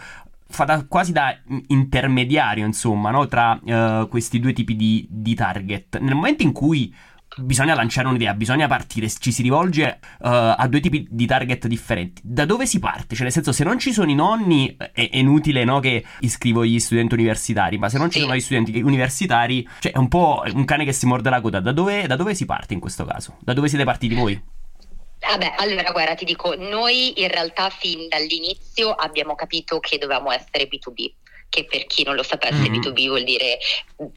fa 0.52 0.66
da, 0.66 0.86
quasi 0.88 1.12
da 1.12 1.36
intermediario, 1.68 2.66
insomma, 2.66 3.10
no? 3.10 3.28
tra 3.28 3.60
uh, 3.62 4.08
questi 4.10 4.40
due 4.40 4.54
tipi 4.54 4.76
di, 4.76 5.08
di 5.10 5.34
target. 5.34 5.98
Nel 6.00 6.14
momento 6.14 6.44
in 6.44 6.52
cui 6.52 6.94
bisogna 7.38 7.74
lanciare 7.74 8.08
un'idea, 8.08 8.34
bisogna 8.34 8.68
partire, 8.68 9.10
ci 9.10 9.32
si 9.32 9.42
rivolge 9.42 10.00
uh, 10.02 10.28
a 10.58 10.68
due 10.68 10.80
tipi 10.80 11.08
di 11.10 11.26
target 11.26 11.68
differenti. 11.68 12.22
Da 12.24 12.46
dove 12.46 12.66
si 12.66 12.80
parte? 12.80 13.16
Cioè, 13.16 13.24
nel 13.24 13.32
senso, 13.32 13.52
se 13.52 13.64
non 13.64 13.80
ci 13.80 13.94
sono 13.94 14.12
i 14.12 14.16
nonni, 14.16 14.76
è, 14.78 14.92
è 14.92 15.18
inutile 15.18 15.64
no, 15.64 15.80
che 15.80 16.04
iscrivo 16.20 16.66
gli 16.66 16.80
studenti 16.80 17.14
universitari, 17.14 17.78
ma 17.78 17.90
se 17.90 17.98
non 17.98 18.10
ci 18.10 18.20
sono 18.20 18.36
gli 18.36 18.42
studenti 18.42 18.82
universitari, 18.82 19.68
cioè, 19.80 19.94
è 19.94 19.98
un 19.98 20.08
po' 20.08 20.44
un 20.54 20.66
cane 20.66 20.86
che 20.86 20.94
si 20.94 21.06
morde 21.06 21.30
la 21.30 21.42
coda. 21.42 21.60
Da 21.60 21.72
dove, 21.72 22.06
da 22.08 22.16
dove 22.16 22.36
si 22.36 22.46
parte 22.46 22.74
in 22.74 22.80
questo 22.80 23.06
caso? 23.06 23.38
Da 23.40 23.54
dove 23.54 23.70
siete 23.70 23.86
partiti 23.86 24.16
voi? 24.16 24.42
Vabbè, 25.20 25.54
allora 25.58 25.92
guarda, 25.92 26.16
ti 26.16 26.26
dico, 26.26 26.56
noi 26.56 27.22
in 27.22 27.30
realtà 27.30 27.70
fin 27.70 28.08
dall'inizio 28.10 28.92
abbiamo 28.92 29.36
capito 29.36 29.80
che 29.80 29.98
dovevamo 29.98 30.32
essere 30.32 30.68
B2B 30.68 31.14
che 31.52 31.66
per 31.66 31.86
chi 31.86 32.04
non 32.04 32.16
lo 32.16 32.24
sapesse 32.24 32.70
mm-hmm. 32.70 32.80
B2B 32.80 33.08
vuol 33.08 33.24
dire 33.24 33.60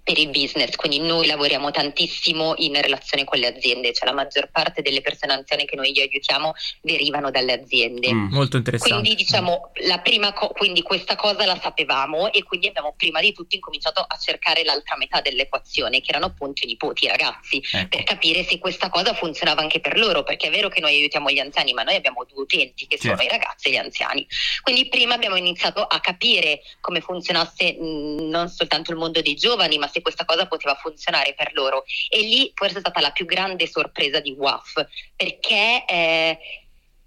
per 0.04 0.18
il 0.18 0.30
business, 0.30 0.76
quindi 0.76 1.00
noi 1.00 1.26
lavoriamo 1.26 1.72
tantissimo 1.72 2.54
in 2.58 2.80
relazione 2.80 3.24
con 3.24 3.40
le 3.40 3.48
aziende, 3.48 3.92
cioè 3.92 4.06
la 4.06 4.14
maggior 4.14 4.50
parte 4.52 4.82
delle 4.82 5.00
persone 5.00 5.32
anziane 5.32 5.64
che 5.64 5.74
noi 5.74 5.92
aiutiamo 6.00 6.54
derivano 6.80 7.32
dalle 7.32 7.52
aziende. 7.52 8.12
Mm, 8.12 8.32
molto 8.32 8.56
interessante. 8.56 8.94
Quindi 8.94 9.16
diciamo, 9.16 9.72
la 9.86 9.98
prima 9.98 10.32
co- 10.32 10.52
quindi 10.56 10.82
questa 10.82 11.16
cosa 11.16 11.44
la 11.44 11.58
sapevamo 11.60 12.32
e 12.32 12.44
quindi 12.44 12.68
abbiamo 12.68 12.94
prima 12.96 13.20
di 13.20 13.32
tutto 13.32 13.56
incominciato 13.56 14.00
a 14.00 14.16
cercare 14.16 14.62
l'altra 14.62 14.96
metà 14.96 15.20
dell'equazione, 15.20 16.00
che 16.00 16.10
erano 16.10 16.26
appunto 16.26 16.62
i 16.64 16.68
nipoti, 16.68 17.06
i 17.06 17.08
ragazzi, 17.08 17.60
ecco. 17.72 17.88
per 17.88 18.04
capire 18.04 18.44
se 18.44 18.60
questa 18.60 18.88
cosa 18.88 19.12
funzionava 19.12 19.60
anche 19.60 19.80
per 19.80 19.98
loro, 19.98 20.22
perché 20.22 20.46
è 20.46 20.50
vero 20.50 20.68
che 20.68 20.80
noi 20.80 20.94
aiutiamo 20.94 21.28
gli 21.30 21.40
anziani, 21.40 21.72
ma 21.72 21.82
noi 21.82 21.96
abbiamo 21.96 22.24
due 22.24 22.42
utenti 22.42 22.86
che 22.86 22.96
certo. 22.96 23.16
sono 23.16 23.28
i 23.28 23.28
ragazzi 23.28 23.68
e 23.68 23.72
gli 23.72 23.76
anziani. 23.76 24.24
Quindi 24.62 24.88
prima 24.88 25.14
abbiamo 25.14 25.34
iniziato 25.34 25.82
a 25.82 25.98
capire 25.98 26.60
come 26.80 27.00
funziona 27.00 27.22
funzionasse 27.24 27.76
mh, 27.78 28.28
non 28.28 28.48
soltanto 28.48 28.90
il 28.90 28.98
mondo 28.98 29.22
dei 29.22 29.34
giovani, 29.34 29.78
ma 29.78 29.88
se 29.88 30.02
questa 30.02 30.26
cosa 30.26 30.46
poteva 30.46 30.74
funzionare 30.74 31.34
per 31.34 31.52
loro. 31.54 31.84
E 32.10 32.20
lì 32.20 32.52
forse 32.54 32.76
è 32.76 32.80
stata 32.80 33.00
la 33.00 33.10
più 33.10 33.24
grande 33.24 33.66
sorpresa 33.66 34.20
di 34.20 34.32
WAF, 34.32 34.86
perché 35.16 35.84
eh, 35.86 36.38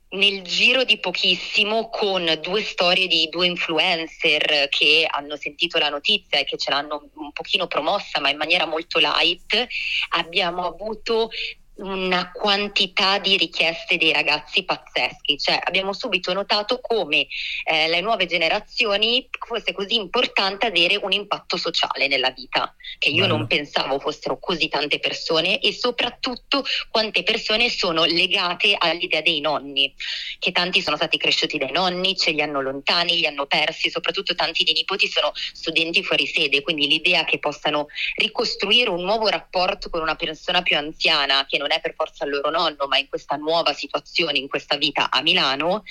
nel 0.09 0.41
giro 0.41 0.83
di 0.83 0.97
pochissimo 0.99 1.89
con 1.89 2.39
due 2.41 2.63
storie 2.63 3.07
di 3.07 3.27
due 3.29 3.45
influencer 3.45 4.67
che 4.69 5.05
hanno 5.07 5.35
sentito 5.35 5.77
la 5.77 5.89
notizia 5.89 6.39
e 6.39 6.45
che 6.45 6.57
ce 6.57 6.71
l'hanno 6.71 7.09
un 7.15 7.33
pochino 7.33 7.67
promossa 7.67 8.21
ma 8.21 8.29
in 8.29 8.37
maniera 8.37 8.65
molto 8.65 8.99
light 8.99 9.67
abbiamo 10.11 10.65
avuto 10.65 11.29
una 11.77 12.31
quantità 12.31 13.19
di 13.19 13.37
richieste 13.37 13.97
dei 13.97 14.11
ragazzi 14.11 14.63
pazzeschi, 14.63 15.37
cioè 15.37 15.59
abbiamo 15.63 15.93
subito 15.93 16.33
notato 16.33 16.79
come 16.81 17.27
eh, 17.65 17.87
le 17.87 18.01
nuove 18.01 18.25
generazioni 18.25 19.27
fosse 19.45 19.73
così 19.73 19.95
importante 19.95 20.67
avere 20.67 20.97
un 20.97 21.11
impatto 21.11 21.57
sociale 21.57 22.07
nella 22.07 22.31
vita, 22.31 22.73
che 22.97 23.09
io 23.09 23.23
Bello. 23.23 23.37
non 23.37 23.47
pensavo 23.47 23.99
fossero 23.99 24.39
così 24.39 24.67
tante 24.69 24.99
persone 24.99 25.59
e 25.59 25.71
soprattutto 25.73 26.63
quante 26.89 27.23
persone 27.23 27.69
sono 27.69 28.05
legate 28.05 28.75
all'idea 28.77 29.21
dei 29.21 29.39
nonni, 29.39 29.93
che 30.39 30.51
tanti 30.51 30.81
sono 30.81 30.95
stati 30.95 31.17
cresciuti 31.17 31.57
dai 31.57 31.71
nonni, 31.71 32.17
ce 32.17 32.31
li 32.31 32.41
hanno 32.41 32.61
lontani, 32.61 33.17
li 33.17 33.25
hanno 33.25 33.45
persi, 33.45 33.89
soprattutto 33.89 34.35
tanti 34.35 34.63
dei 34.63 34.73
nipoti 34.73 35.07
sono 35.07 35.31
studenti 35.53 36.03
fuori 36.03 36.25
sede, 36.25 36.61
quindi 36.61 36.87
l'idea 36.87 37.23
che 37.25 37.39
possano 37.39 37.87
ricostruire 38.15 38.89
un 38.89 39.03
nuovo 39.03 39.27
rapporto 39.27 39.89
con 39.89 40.01
una 40.01 40.15
persona 40.15 40.61
più 40.61 40.77
anziana 40.77 41.45
che 41.47 41.57
non 41.57 41.66
non 41.67 41.77
è 41.77 41.81
per 41.81 41.93
forza 41.95 42.25
il 42.25 42.31
loro 42.31 42.49
nonno, 42.49 42.87
ma 42.87 42.97
in 42.97 43.09
questa 43.09 43.35
nuova 43.35 43.73
situazione, 43.73 44.37
in 44.39 44.47
questa 44.47 44.77
vita 44.77 45.09
a 45.11 45.21
Milano, 45.21 45.83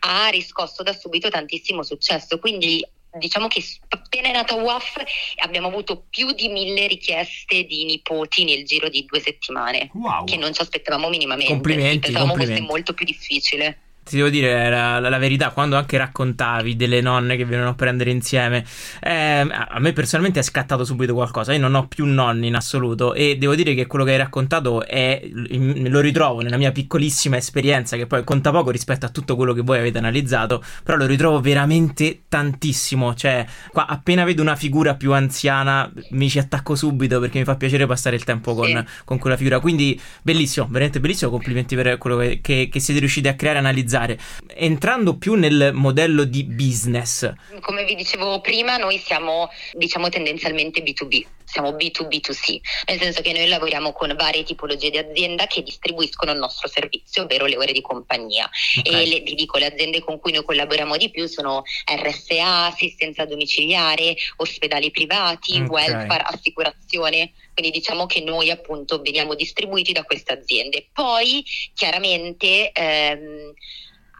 ha 0.00 0.28
riscosso 0.28 0.82
da 0.82 0.92
subito 0.92 1.28
tantissimo 1.28 1.82
successo. 1.82 2.38
Quindi 2.38 2.86
diciamo 3.16 3.46
che 3.46 3.62
appena 3.88 4.28
è 4.28 4.32
nata 4.32 4.56
WAF 4.56 5.02
abbiamo 5.36 5.68
avuto 5.68 6.04
più 6.10 6.32
di 6.32 6.48
mille 6.48 6.88
richieste 6.88 7.64
di 7.64 7.84
nipoti 7.84 8.44
nel 8.44 8.64
giro 8.64 8.88
di 8.88 9.04
due 9.04 9.20
settimane, 9.20 9.90
wow. 9.94 10.24
che 10.24 10.36
non 10.36 10.52
ci 10.52 10.62
aspettavamente. 10.62 11.46
Complimenti, 11.46 11.98
Pensavamo 11.98 12.30
complimenti. 12.30 12.60
fosse 12.60 12.72
molto 12.72 12.94
più 12.94 13.04
difficile 13.04 13.78
ti 14.04 14.16
devo 14.16 14.28
dire 14.28 14.68
la, 14.68 15.00
la, 15.00 15.08
la, 15.08 15.18
verità, 15.18 15.50
quando 15.50 15.76
anche 15.76 15.96
raccontavi 15.96 16.76
delle 16.76 17.00
nonne 17.00 17.36
che 17.36 17.44
venivano 17.44 17.70
a 17.70 17.74
prendere 17.74 18.10
insieme, 18.10 18.64
eh, 19.00 19.46
a 19.50 19.78
me 19.78 19.92
personalmente 19.92 20.40
è 20.40 20.42
scattato 20.42 20.84
subito 20.84 21.14
qualcosa. 21.14 21.52
Io 21.52 21.60
non 21.60 21.74
ho 21.74 21.88
più 21.88 22.04
nonni 22.04 22.48
in 22.48 22.54
assoluto 22.54 23.14
e 23.14 23.36
devo 23.38 23.54
dire 23.54 23.74
che 23.74 23.86
quello 23.86 24.04
che 24.04 24.12
hai 24.12 24.18
raccontato 24.18 24.86
è, 24.86 25.26
lo 25.30 26.00
ritrovo 26.00 26.42
nella 26.42 26.58
mia 26.58 26.70
piccolissima 26.70 27.36
esperienza, 27.36 27.96
che 27.96 28.06
poi 28.06 28.22
conta 28.24 28.50
poco 28.50 28.70
rispetto 28.70 29.06
a 29.06 29.08
tutto 29.08 29.36
quello 29.36 29.54
che 29.54 29.62
voi 29.62 29.78
avete 29.78 29.98
analizzato, 29.98 30.62
però 30.82 30.98
lo 30.98 31.06
ritrovo 31.06 31.40
veramente 31.40 32.24
tantissimo. 32.28 33.14
Cioè, 33.14 33.46
qua 33.70 33.86
appena 33.86 34.24
vedo 34.24 34.42
una 34.42 34.56
figura 34.56 34.94
più 34.94 35.12
anziana 35.12 35.90
mi 36.10 36.28
ci 36.28 36.38
attacco 36.38 36.74
subito 36.74 37.20
perché 37.20 37.38
mi 37.38 37.44
fa 37.44 37.56
piacere 37.56 37.86
passare 37.86 38.16
il 38.16 38.24
tempo 38.24 38.54
con, 38.54 38.66
sì. 38.66 38.84
con 39.04 39.18
quella 39.18 39.36
figura. 39.36 39.60
Quindi 39.60 39.98
bellissimo, 40.22 40.66
veramente 40.68 41.00
bellissimo. 41.00 41.30
Complimenti 41.30 41.74
per 41.74 41.96
quello 41.98 42.18
che, 42.18 42.40
che, 42.42 42.68
che 42.70 42.80
siete 42.80 43.00
riusciti 43.00 43.28
a 43.28 43.34
creare 43.34 43.58
e 43.58 43.62
analizzare. 43.94 44.18
Entrando 44.54 45.16
più 45.16 45.34
nel 45.34 45.70
modello 45.72 46.24
di 46.24 46.44
business. 46.44 47.32
Come 47.60 47.84
vi 47.84 47.94
dicevo 47.94 48.40
prima, 48.40 48.76
noi 48.76 48.98
siamo 48.98 49.48
diciamo 49.72 50.08
tendenzialmente 50.08 50.82
B2B 50.82 51.24
siamo 51.54 51.70
B2B2C, 51.70 52.58
nel 52.88 53.00
senso 53.00 53.22
che 53.22 53.32
noi 53.32 53.46
lavoriamo 53.46 53.92
con 53.92 54.12
varie 54.16 54.42
tipologie 54.42 54.90
di 54.90 54.98
azienda 54.98 55.46
che 55.46 55.62
distribuiscono 55.62 56.32
il 56.32 56.38
nostro 56.38 56.66
servizio, 56.66 57.22
ovvero 57.22 57.46
le 57.46 57.56
ore 57.56 57.72
di 57.72 57.80
compagnia. 57.80 58.50
Okay. 58.78 59.02
E 59.02 59.06
le, 59.06 59.20
vi 59.20 59.34
dico, 59.34 59.58
le 59.58 59.66
aziende 59.66 60.00
con 60.00 60.18
cui 60.18 60.32
noi 60.32 60.42
collaboriamo 60.42 60.96
di 60.96 61.10
più 61.10 61.26
sono 61.28 61.62
RSA, 61.84 62.66
assistenza 62.66 63.24
domiciliare, 63.24 64.16
ospedali 64.36 64.90
privati, 64.90 65.52
okay. 65.52 65.68
welfare, 65.68 66.24
assicurazione. 66.26 67.32
Quindi 67.54 67.70
diciamo 67.70 68.06
che 68.06 68.20
noi 68.20 68.50
appunto 68.50 69.00
veniamo 69.00 69.34
distribuiti 69.34 69.92
da 69.92 70.02
queste 70.04 70.32
aziende. 70.32 70.88
Poi 70.92 71.44
chiaramente 71.72 72.72
ehm, 72.72 73.52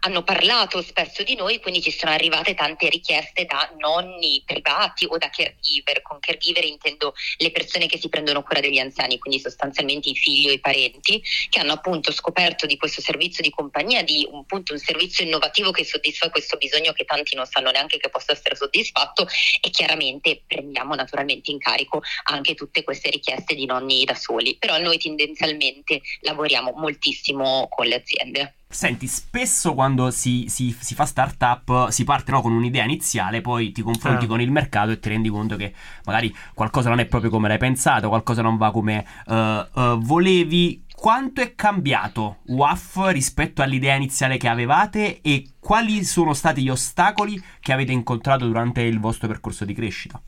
hanno 0.05 0.23
parlato 0.23 0.81
spesso 0.83 1.23
di 1.23 1.35
noi, 1.35 1.59
quindi 1.59 1.81
ci 1.81 1.91
sono 1.91 2.11
arrivate 2.11 2.53
tante 2.53 2.89
richieste 2.89 3.45
da 3.45 3.71
nonni 3.79 4.41
privati 4.45 5.05
o 5.05 5.17
da 5.17 5.29
caregiver. 5.29 6.01
Con 6.03 6.19
caregiver 6.19 6.63
intendo 6.63 7.15
le 7.37 7.51
persone 7.51 7.87
che 7.87 7.97
si 7.97 8.07
prendono 8.07 8.43
cura 8.43 8.59
degli 8.59 8.77
anziani, 8.77 9.17
quindi 9.17 9.39
sostanzialmente 9.39 10.09
i 10.09 10.15
figli 10.15 10.47
o 10.47 10.51
i 10.51 10.59
parenti, 10.59 11.21
che 11.49 11.59
hanno 11.59 11.73
appunto 11.73 12.11
scoperto 12.11 12.67
di 12.67 12.77
questo 12.77 13.01
servizio 13.01 13.41
di 13.41 13.49
compagnia, 13.49 14.03
di 14.03 14.27
un, 14.29 14.39
appunto, 14.39 14.73
un 14.73 14.79
servizio 14.79 15.25
innovativo 15.25 15.71
che 15.71 15.83
soddisfa 15.83 16.29
questo 16.29 16.57
bisogno 16.57 16.93
che 16.93 17.05
tanti 17.05 17.35
non 17.35 17.47
sanno 17.47 17.71
neanche 17.71 17.97
che 17.97 18.09
possa 18.09 18.33
essere 18.33 18.55
soddisfatto 18.55 19.27
e 19.59 19.69
chiaramente 19.71 20.43
prendiamo 20.45 20.93
naturalmente 20.93 21.49
in 21.49 21.57
carico 21.57 22.03
anche 22.25 22.53
tutte 22.53 22.83
queste 22.83 23.09
richieste 23.09 23.55
di 23.55 23.65
nonni 23.65 24.05
da 24.05 24.15
soli. 24.15 24.55
Però 24.57 24.77
noi 24.77 24.99
tendenzialmente 24.99 26.01
lavoriamo 26.21 26.73
moltissimo 26.75 27.67
con 27.69 27.87
le 27.87 27.95
aziende. 27.95 28.53
Senti, 28.67 29.07
spesso 29.07 29.73
quando 29.73 30.11
si, 30.11 30.45
si, 30.49 30.75
si 30.77 30.95
fa 30.95 31.05
startup 31.05 31.89
si 31.89 32.03
parte 32.03 32.31
no, 32.31 32.41
con 32.41 32.51
un'idea 32.51 32.83
iniziale, 32.83 33.39
poi 33.39 33.71
ti 33.71 33.81
confronti 33.81 34.25
ah. 34.25 34.27
con 34.27 34.41
il 34.41 34.51
mercato 34.51 34.91
e 34.91 34.99
ti 34.99 35.07
rendi 35.09 35.29
conto 35.29 35.55
che 35.55 35.73
magari 36.03 36.35
qualcosa 36.53 36.89
non 36.89 36.99
è 36.99 37.05
proprio 37.05 37.29
come 37.29 37.47
l'hai 37.47 37.57
pensato, 37.57 38.09
qualcosa 38.09 38.41
non 38.41 38.57
va 38.57 38.71
come 38.71 39.05
uh, 39.27 39.33
uh, 39.33 39.99
volevi. 39.99 40.83
Quanto 40.93 41.41
è 41.41 41.55
cambiato 41.55 42.39
WAF 42.47 43.11
rispetto 43.11 43.61
all'idea 43.61 43.95
iniziale 43.95 44.37
che 44.37 44.47
avevate 44.47 45.21
e 45.21 45.51
quali 45.59 46.03
sono 46.03 46.33
stati 46.33 46.61
gli 46.61 46.69
ostacoli 46.69 47.41
che 47.59 47.73
avete 47.73 47.91
incontrato 47.91 48.45
durante 48.45 48.81
il 48.81 48.99
vostro 48.99 49.27
percorso 49.27 49.65
di 49.65 49.73
crescita? 49.73 50.21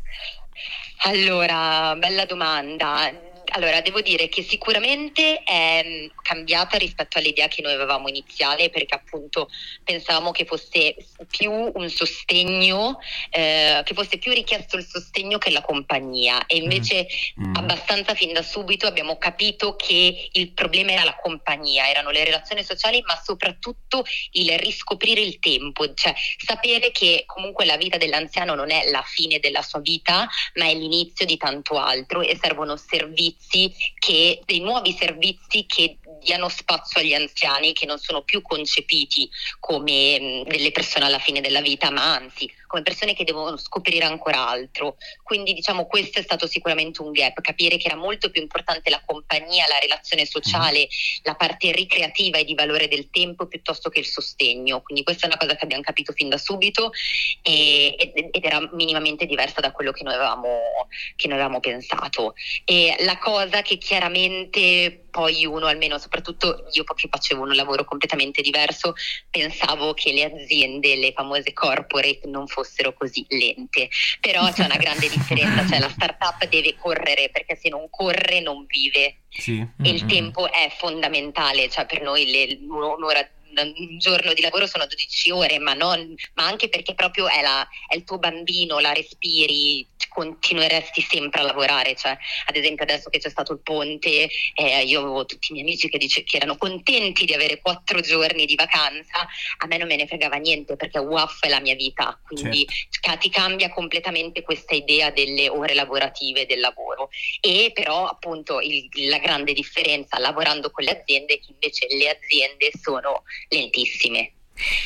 Allora, 1.05 1.95
bella 1.95 2.25
domanda 2.25 3.26
allora, 3.51 3.81
devo 3.81 4.01
dire 4.01 4.27
che 4.29 4.43
sicuramente 4.43 5.43
è 5.43 5.83
mm, 5.85 6.07
cambiata 6.21 6.77
rispetto 6.77 7.17
all'idea 7.17 7.47
che 7.47 7.61
noi 7.61 7.73
avevamo 7.73 8.07
iniziale, 8.07 8.69
perché 8.69 8.95
appunto 8.95 9.49
pensavamo 9.83 10.31
che 10.31 10.45
fosse 10.45 10.95
più 11.29 11.51
un 11.51 11.89
sostegno, 11.89 12.99
eh, 13.29 13.81
che 13.83 13.93
fosse 13.93 14.17
più 14.17 14.31
richiesto 14.33 14.77
il 14.77 14.85
sostegno 14.85 15.37
che 15.37 15.51
la 15.51 15.61
compagnia. 15.61 16.45
E 16.45 16.57
invece, 16.57 17.07
mm. 17.39 17.49
mm. 17.49 17.55
abbastanza 17.55 18.13
fin 18.13 18.33
da 18.33 18.41
subito 18.41 18.87
abbiamo 18.87 19.17
capito 19.17 19.75
che 19.75 20.29
il 20.31 20.51
problema 20.51 20.91
era 20.91 21.03
la 21.03 21.15
compagnia, 21.15 21.89
erano 21.89 22.09
le 22.09 22.23
relazioni 22.23 22.63
sociali, 22.63 23.01
ma 23.05 23.19
soprattutto 23.23 24.05
il 24.31 24.57
riscoprire 24.57 25.21
il 25.21 25.39
tempo, 25.39 25.93
cioè 25.93 26.13
sapere 26.37 26.91
che 26.91 27.23
comunque 27.25 27.65
la 27.65 27.77
vita 27.77 27.97
dell'anziano 27.97 28.55
non 28.55 28.71
è 28.71 28.89
la 28.89 29.03
fine 29.05 29.39
della 29.39 29.61
sua 29.61 29.79
vita, 29.79 30.27
ma 30.55 30.65
è 30.65 30.73
l'inizio 30.73 31.25
di 31.25 31.37
tanto 31.37 31.77
altro 31.77 32.21
e 32.21 32.37
servono 32.41 32.75
servizi 32.75 33.36
servizi 33.39 33.93
che, 33.97 34.41
dei 34.45 34.59
nuovi 34.59 34.93
servizi 34.93 35.65
che 35.65 35.97
diano 36.19 36.49
spazio 36.49 36.99
agli 36.99 37.13
anziani 37.13 37.73
che 37.73 37.85
non 37.85 37.97
sono 37.97 38.23
più 38.23 38.41
concepiti 38.41 39.29
come 39.59 40.19
mh, 40.19 40.49
delle 40.49 40.71
persone 40.71 41.05
alla 41.05 41.19
fine 41.19 41.41
della 41.41 41.61
vita, 41.61 41.91
ma 41.91 42.15
anzi 42.15 42.51
come 42.67 42.83
persone 42.83 43.13
che 43.13 43.23
devono 43.23 43.57
scoprire 43.57 44.05
ancora 44.05 44.47
altro. 44.47 44.97
Quindi 45.23 45.53
diciamo 45.53 45.85
questo 45.87 46.19
è 46.19 46.21
stato 46.21 46.45
sicuramente 46.45 47.01
un 47.01 47.11
gap, 47.11 47.41
capire 47.41 47.77
che 47.77 47.87
era 47.87 47.95
molto 47.95 48.29
più 48.29 48.41
importante 48.41 48.89
la 48.89 49.01
compagnia, 49.05 49.65
la 49.67 49.79
relazione 49.79 50.25
sociale, 50.25 50.81
mm. 50.81 51.23
la 51.23 51.35
parte 51.35 51.71
ricreativa 51.71 52.37
e 52.37 52.43
di 52.43 52.53
valore 52.53 52.87
del 52.87 53.09
tempo 53.09 53.47
piuttosto 53.47 53.89
che 53.89 53.99
il 53.99 54.05
sostegno. 54.05 54.81
Quindi 54.81 55.03
questa 55.03 55.25
è 55.25 55.29
una 55.29 55.37
cosa 55.37 55.55
che 55.55 55.63
abbiamo 55.63 55.83
capito 55.83 56.11
fin 56.13 56.29
da 56.29 56.37
subito 56.37 56.91
e, 57.41 57.95
ed 57.97 58.43
era 58.43 58.69
minimamente 58.73 59.25
diversa 59.25 59.61
da 59.61 59.71
quello 59.71 59.91
che 59.91 60.03
noi 60.03 60.13
avevamo, 60.13 60.59
che 61.15 61.27
noi 61.27 61.37
avevamo 61.37 61.59
pensato. 61.59 62.35
E 62.65 62.95
la 62.99 63.17
cosa 63.17 63.61
che 63.61 63.77
chiaramente 63.77 65.06
poi 65.17 65.47
uno 65.47 65.65
almeno, 65.65 65.97
soprattutto 65.97 66.67
io 66.73 66.83
che 66.83 67.07
facevo 67.09 67.41
un 67.41 67.55
lavoro 67.55 67.83
completamente 67.85 68.43
diverso, 68.43 68.93
pensavo 69.31 69.95
che 69.95 70.11
le 70.13 70.25
aziende, 70.25 70.95
le 70.95 71.11
famose 71.11 71.53
corporate 71.53 72.21
non 72.25 72.45
fossero 72.45 72.93
così 72.93 73.25
lente, 73.29 73.89
però 74.21 74.47
c'è 74.51 74.63
una 74.65 74.77
grande 74.77 75.09
differenza, 75.09 75.65
cioè 75.67 75.79
la 75.79 75.89
startup 75.89 76.47
deve 76.47 76.75
correre 76.75 77.29
perché 77.31 77.55
se 77.55 77.69
non 77.69 77.87
corre 77.89 78.41
non 78.41 78.65
vive 78.67 79.21
Sì. 79.29 79.57
e 79.81 79.89
il 79.89 80.01
Mm-mm. 80.01 80.07
tempo 80.07 80.51
è 80.51 80.71
fondamentale, 80.77 81.67
cioè 81.67 81.87
per 81.87 82.03
noi 82.03 82.29
le- 82.29 82.59
un'ora 82.69 83.27
un 83.63 83.97
giorno 83.97 84.33
di 84.33 84.41
lavoro 84.41 84.67
sono 84.67 84.85
12 84.85 85.31
ore, 85.31 85.59
ma, 85.59 85.73
non, 85.73 86.13
ma 86.35 86.45
anche 86.45 86.69
perché 86.69 86.93
proprio 86.93 87.27
è, 87.27 87.41
la- 87.41 87.67
è 87.87 87.95
il 87.95 88.03
tuo 88.03 88.17
bambino, 88.17 88.79
la 88.79 88.93
respiri, 88.93 89.87
continueresti 90.09 91.01
sempre 91.01 91.41
a 91.41 91.43
lavorare. 91.43 91.95
Cioè, 91.95 92.17
ad 92.45 92.55
esempio, 92.55 92.83
adesso 92.83 93.09
che 93.09 93.19
c'è 93.19 93.29
stato 93.29 93.53
il 93.53 93.59
ponte, 93.61 94.29
eh, 94.55 94.83
io 94.83 95.01
avevo 95.01 95.25
tutti 95.25 95.47
i 95.51 95.53
miei 95.53 95.65
amici 95.65 95.89
che, 95.89 95.97
dice- 95.97 96.23
che 96.23 96.37
erano 96.37 96.57
contenti 96.57 97.25
di 97.25 97.33
avere 97.33 97.59
quattro 97.61 97.99
giorni 98.01 98.45
di 98.45 98.55
vacanza, 98.55 99.27
a 99.57 99.67
me 99.67 99.77
non 99.77 99.87
me 99.87 99.95
ne 99.95 100.07
fregava 100.07 100.37
niente 100.37 100.75
perché 100.75 100.99
WAF 100.99 101.43
è 101.45 101.49
la 101.49 101.59
mia 101.59 101.75
vita, 101.75 102.19
quindi 102.25 102.65
ca- 103.01 103.17
ti 103.17 103.29
cambia 103.29 103.69
completamente 103.69 104.41
questa 104.41 104.73
idea 104.75 105.11
delle 105.11 105.49
ore 105.49 105.73
lavorative 105.73 106.45
del 106.45 106.59
lavoro 106.59 107.09
e 107.39 107.71
però 107.73 108.07
appunto 108.07 108.59
il- 108.59 108.89
la 109.07 109.19
grande 109.19 109.53
differenza 109.53 110.17
lavorando 110.19 110.71
con 110.71 110.83
le 110.83 110.91
aziende 110.99 111.35
è 111.35 111.39
che 111.39 111.51
invece 111.51 111.87
le 111.95 112.09
aziende 112.09 112.71
sono 112.81 113.23
lentissime. 113.49 114.31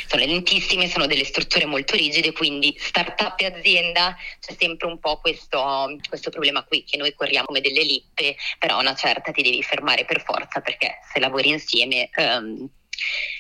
Sono 0.08 0.26
lentissime, 0.26 0.90
sono 0.90 1.08
delle 1.08 1.24
strutture 1.24 1.66
molto 1.66 1.96
rigide, 1.96 2.34
quindi 2.34 2.76
startup 2.78 3.40
e 3.40 3.46
azienda 3.46 4.18
c'è 4.40 4.54
sempre 4.60 4.88
un 4.88 5.00
po' 5.00 5.20
questo, 5.22 5.98
questo 6.10 6.30
problema 6.30 6.64
qui, 6.64 6.84
che 6.84 6.98
noi 6.98 7.14
corriamo 7.14 7.46
come 7.46 7.62
delle 7.62 7.84
lippe, 7.84 8.36
però 8.60 8.80
una 8.80 8.96
certa 8.96 9.32
ti 9.32 9.42
devi 9.42 9.64
fermare 9.64 10.04
per 10.04 10.24
forza 10.24 10.60
perché 10.60 11.00
se 11.14 11.22
lavori 11.22 11.50
insieme 11.50 12.10
ehm, 12.14 12.70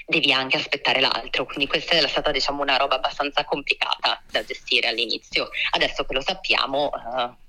devi 0.05 0.31
anche 0.31 0.57
aspettare 0.57 1.01
l'altro, 1.01 1.45
quindi 1.45 1.67
questa 1.67 1.95
è 1.95 2.07
stata 2.07 2.31
diciamo 2.31 2.61
una 2.61 2.77
roba 2.77 2.95
abbastanza 2.95 3.43
complicata 3.43 4.21
da 4.31 4.43
gestire 4.43 4.87
all'inizio. 4.87 5.49
Adesso 5.71 6.05
che 6.05 6.13
lo 6.13 6.21
sappiamo 6.21 6.91
eh, 6.93 7.40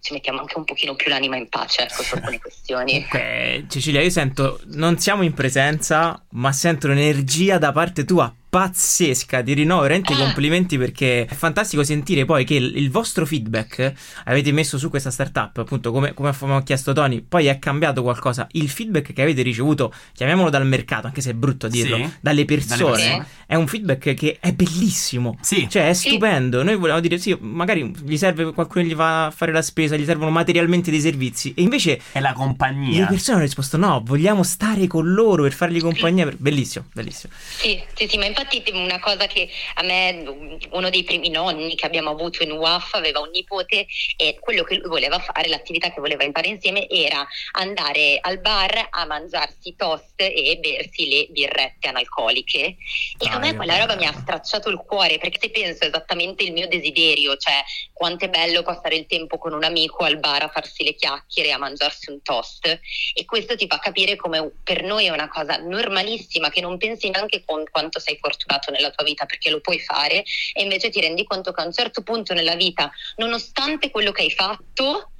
ci 0.00 0.12
mettiamo 0.12 0.40
anche 0.40 0.56
un 0.56 0.64
pochino 0.64 0.94
più 0.94 1.10
l'anima 1.10 1.36
in 1.36 1.48
pace 1.48 1.82
ecco, 1.82 2.02
su 2.02 2.14
alcune 2.14 2.38
questioni. 2.38 2.92
Comunque, 2.92 3.66
Cecilia, 3.68 4.00
io 4.00 4.10
sento, 4.10 4.60
non 4.66 4.98
siamo 4.98 5.22
in 5.22 5.34
presenza, 5.34 6.22
ma 6.30 6.52
sento 6.52 6.86
un'energia 6.86 7.58
da 7.58 7.72
parte 7.72 8.04
tua 8.04 8.32
pazzesca. 8.48 9.42
Ti 9.42 9.52
rinnovo 9.52 9.82
veramente 9.82 10.12
i 10.12 10.16
Ah. 10.16 10.18
complimenti 10.24 10.78
perché 10.78 11.24
è 11.26 11.34
fantastico 11.34 11.82
sentire 11.84 12.24
poi 12.24 12.44
che 12.44 12.54
il, 12.54 12.76
il 12.76 12.90
vostro 12.90 13.26
feedback 13.26 13.92
avete 14.24 14.50
messo 14.52 14.78
su 14.78 14.88
questa 14.90 15.10
startup, 15.10 15.56
appunto, 15.58 15.92
come, 15.92 16.14
come 16.14 16.30
abbiamo 16.30 16.62
chiesto 16.62 16.92
Tony, 16.92 17.20
poi 17.26 17.46
è 17.46 17.58
cambiato 17.58 18.02
qualcosa. 18.02 18.46
Il 18.52 18.68
feedback 18.68 19.12
che 19.12 19.22
avete 19.22 19.42
ricevuto, 19.42 19.92
chiamiamolo 20.14 20.50
dal 20.50 20.66
mercato, 20.66 21.06
anche 21.06 21.20
se 21.20 21.30
è 21.30 21.34
brutto 21.34 21.68
dirlo, 21.68 21.96
Sì. 21.96 22.10
dalle 22.20 22.44
persone, 22.44 22.90
persone. 22.92 23.26
è 23.46 23.54
un 23.54 23.66
feedback 23.66 24.14
che 24.14 24.38
è 24.40 24.52
bellissimo. 24.52 25.36
Sì. 25.40 25.68
Cioè, 25.68 25.88
è 25.88 25.92
stupendo. 25.92 26.62
Noi 26.62 26.76
volevamo 26.76 27.00
dire, 27.00 27.18
sì, 27.18 27.36
magari 27.40 27.92
gli 28.04 28.16
serve 28.16 28.52
qualcuno 28.52 28.84
che 28.84 28.90
gli 28.90 28.94
va 28.94 29.26
a 29.26 29.30
fare 29.30 29.52
la 29.52 29.62
spesa, 29.62 29.96
gli 29.96 30.04
servono 30.04 30.30
materialmente 30.30 30.90
dei 30.90 31.00
servizi. 31.00 31.52
E 31.54 31.62
invece 31.62 32.00
È 32.12 32.20
la 32.20 32.30
le 32.30 32.34
compagnia. 32.34 33.06
persone 33.06 33.36
hanno 33.36 33.46
risposto: 33.46 33.76
no, 33.76 34.02
vogliamo 34.04 34.42
stare 34.42 34.86
con 34.86 35.12
loro 35.12 35.42
per 35.42 35.52
fargli 35.52 35.80
compagnia. 35.80 36.28
Bellissimo, 36.36 36.86
bellissimo. 36.92 37.32
Sì, 37.36 37.80
sì, 37.94 38.06
sì, 38.08 38.18
ma 38.18 38.24
infatti 38.36 38.62
una 38.74 38.98
cosa 38.98 39.26
che 39.26 39.48
a 39.74 39.82
me, 39.82 40.58
uno 40.70 40.90
dei 40.90 41.04
primi 41.04 41.30
nonni 41.30 41.74
che 41.74 41.86
abbiamo 41.86 42.10
avuto 42.10 42.42
in 42.42 42.50
UAF 42.52 42.94
aveva 42.94 43.20
un 43.20 43.30
nipote 43.30 43.86
e 44.16 44.38
quello 44.38 44.62
che 44.62 44.76
lui 44.76 44.88
voleva 44.88 45.18
fare, 45.18 45.48
l'attività 45.48 45.90
che 45.90 46.00
voleva 46.00 46.24
fare 46.32 46.48
insieme 46.48 46.88
era 46.88 47.26
andare 47.52 48.18
al 48.20 48.40
bar 48.40 48.88
a 48.90 49.06
mangiarsi 49.06 49.74
toast 49.74 50.20
e 50.20 50.58
bersi 50.60 51.08
le 51.08 51.26
birrette 51.30 51.88
analcoliche. 51.88 52.76
E 53.18 53.28
a 53.28 53.38
Dai, 53.38 53.52
me 53.52 53.56
quella 53.56 53.78
roba 53.78 53.96
mi 53.96 54.06
ha 54.06 54.12
stracciato 54.12 54.68
il 54.68 54.82
cuore 54.86 55.18
perché 55.18 55.38
se 55.40 55.50
penso 55.50 55.84
esattamente 55.84 56.44
il 56.44 56.52
mio 56.52 56.68
desiderio, 56.68 57.36
cioè 57.36 57.62
quanto 57.92 58.26
è 58.26 58.28
bello 58.28 58.62
passare 58.62 58.96
il 58.96 59.06
tempo 59.06 59.38
con 59.38 59.52
un 59.52 59.64
amico 59.64 60.04
al 60.04 60.18
bar 60.18 60.42
a 60.42 60.48
farsi 60.48 60.84
le 60.84 60.94
chiacchiere, 60.94 61.52
a 61.52 61.58
mangiarsi 61.58 62.10
un 62.10 62.20
toast 62.22 62.66
e 63.14 63.24
questo 63.24 63.56
ti 63.56 63.66
fa 63.66 63.78
capire 63.78 64.16
come 64.16 64.52
per 64.62 64.82
noi 64.82 65.06
è 65.06 65.10
una 65.10 65.28
cosa 65.28 65.56
normalissima 65.56 66.50
che 66.50 66.60
non 66.60 66.76
pensi 66.76 67.08
neanche 67.08 67.42
con 67.44 67.64
quanto 67.70 67.98
sei 67.98 68.18
fortunato 68.26 68.70
nella 68.72 68.90
tua 68.90 69.04
vita 69.04 69.24
perché 69.26 69.50
lo 69.50 69.60
puoi 69.60 69.78
fare 69.78 70.24
e 70.52 70.62
invece 70.62 70.90
ti 70.90 71.00
rendi 71.00 71.24
conto 71.24 71.52
che 71.52 71.60
a 71.60 71.64
un 71.64 71.72
certo 71.72 72.02
punto 72.02 72.34
nella 72.34 72.56
vita, 72.56 72.90
nonostante 73.16 73.90
quello 73.90 74.10
che 74.10 74.22
hai 74.22 74.30
fatto, 74.30 75.12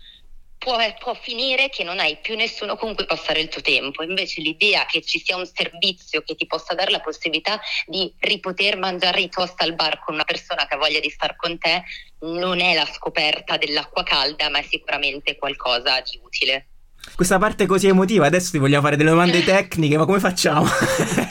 può, 0.58 0.76
può 0.98 1.14
finire 1.14 1.68
che 1.68 1.84
non 1.84 2.00
hai 2.00 2.18
più 2.20 2.34
nessuno 2.34 2.76
con 2.76 2.94
cui 2.94 3.06
passare 3.06 3.40
il 3.40 3.48
tuo 3.48 3.60
tempo. 3.62 4.02
Invece 4.02 4.40
l'idea 4.40 4.84
che 4.86 5.02
ci 5.02 5.22
sia 5.25 5.36
un 5.36 5.46
servizio 5.46 6.22
che 6.22 6.34
ti 6.34 6.46
possa 6.46 6.75
dare 6.75 6.90
la 6.90 7.00
possibilità 7.00 7.60
di 7.86 8.12
ripoter 8.18 8.76
mangiare 8.76 9.20
i 9.20 9.28
toast 9.28 9.60
al 9.62 9.75
bar 9.75 10.02
con 10.04 10.14
una 10.14 10.25
persona 10.25 10.66
che 10.66 10.75
ha 10.75 10.78
voglia 10.78 11.00
di 11.00 11.10
star 11.10 11.36
con 11.36 11.56
te 11.58 11.84
non 12.20 12.60
è 12.60 12.75
la 12.75 12.86
scoperta 12.86 13.56
dell'acqua 13.56 14.02
calda, 14.02 14.50
ma 14.50 14.58
è 14.58 14.64
sicuramente 14.68 15.36
qualcosa 15.36 16.00
di 16.00 16.18
utile. 16.22 16.66
Questa 17.14 17.38
parte 17.38 17.66
così 17.66 17.86
emotiva, 17.86 18.26
adesso 18.26 18.50
ti 18.50 18.58
vogliamo 18.58 18.82
fare 18.82 18.96
delle 18.96 19.10
domande 19.10 19.42
tecniche, 19.44 19.96
ma 19.96 20.04
come 20.04 20.18
facciamo? 20.18 20.66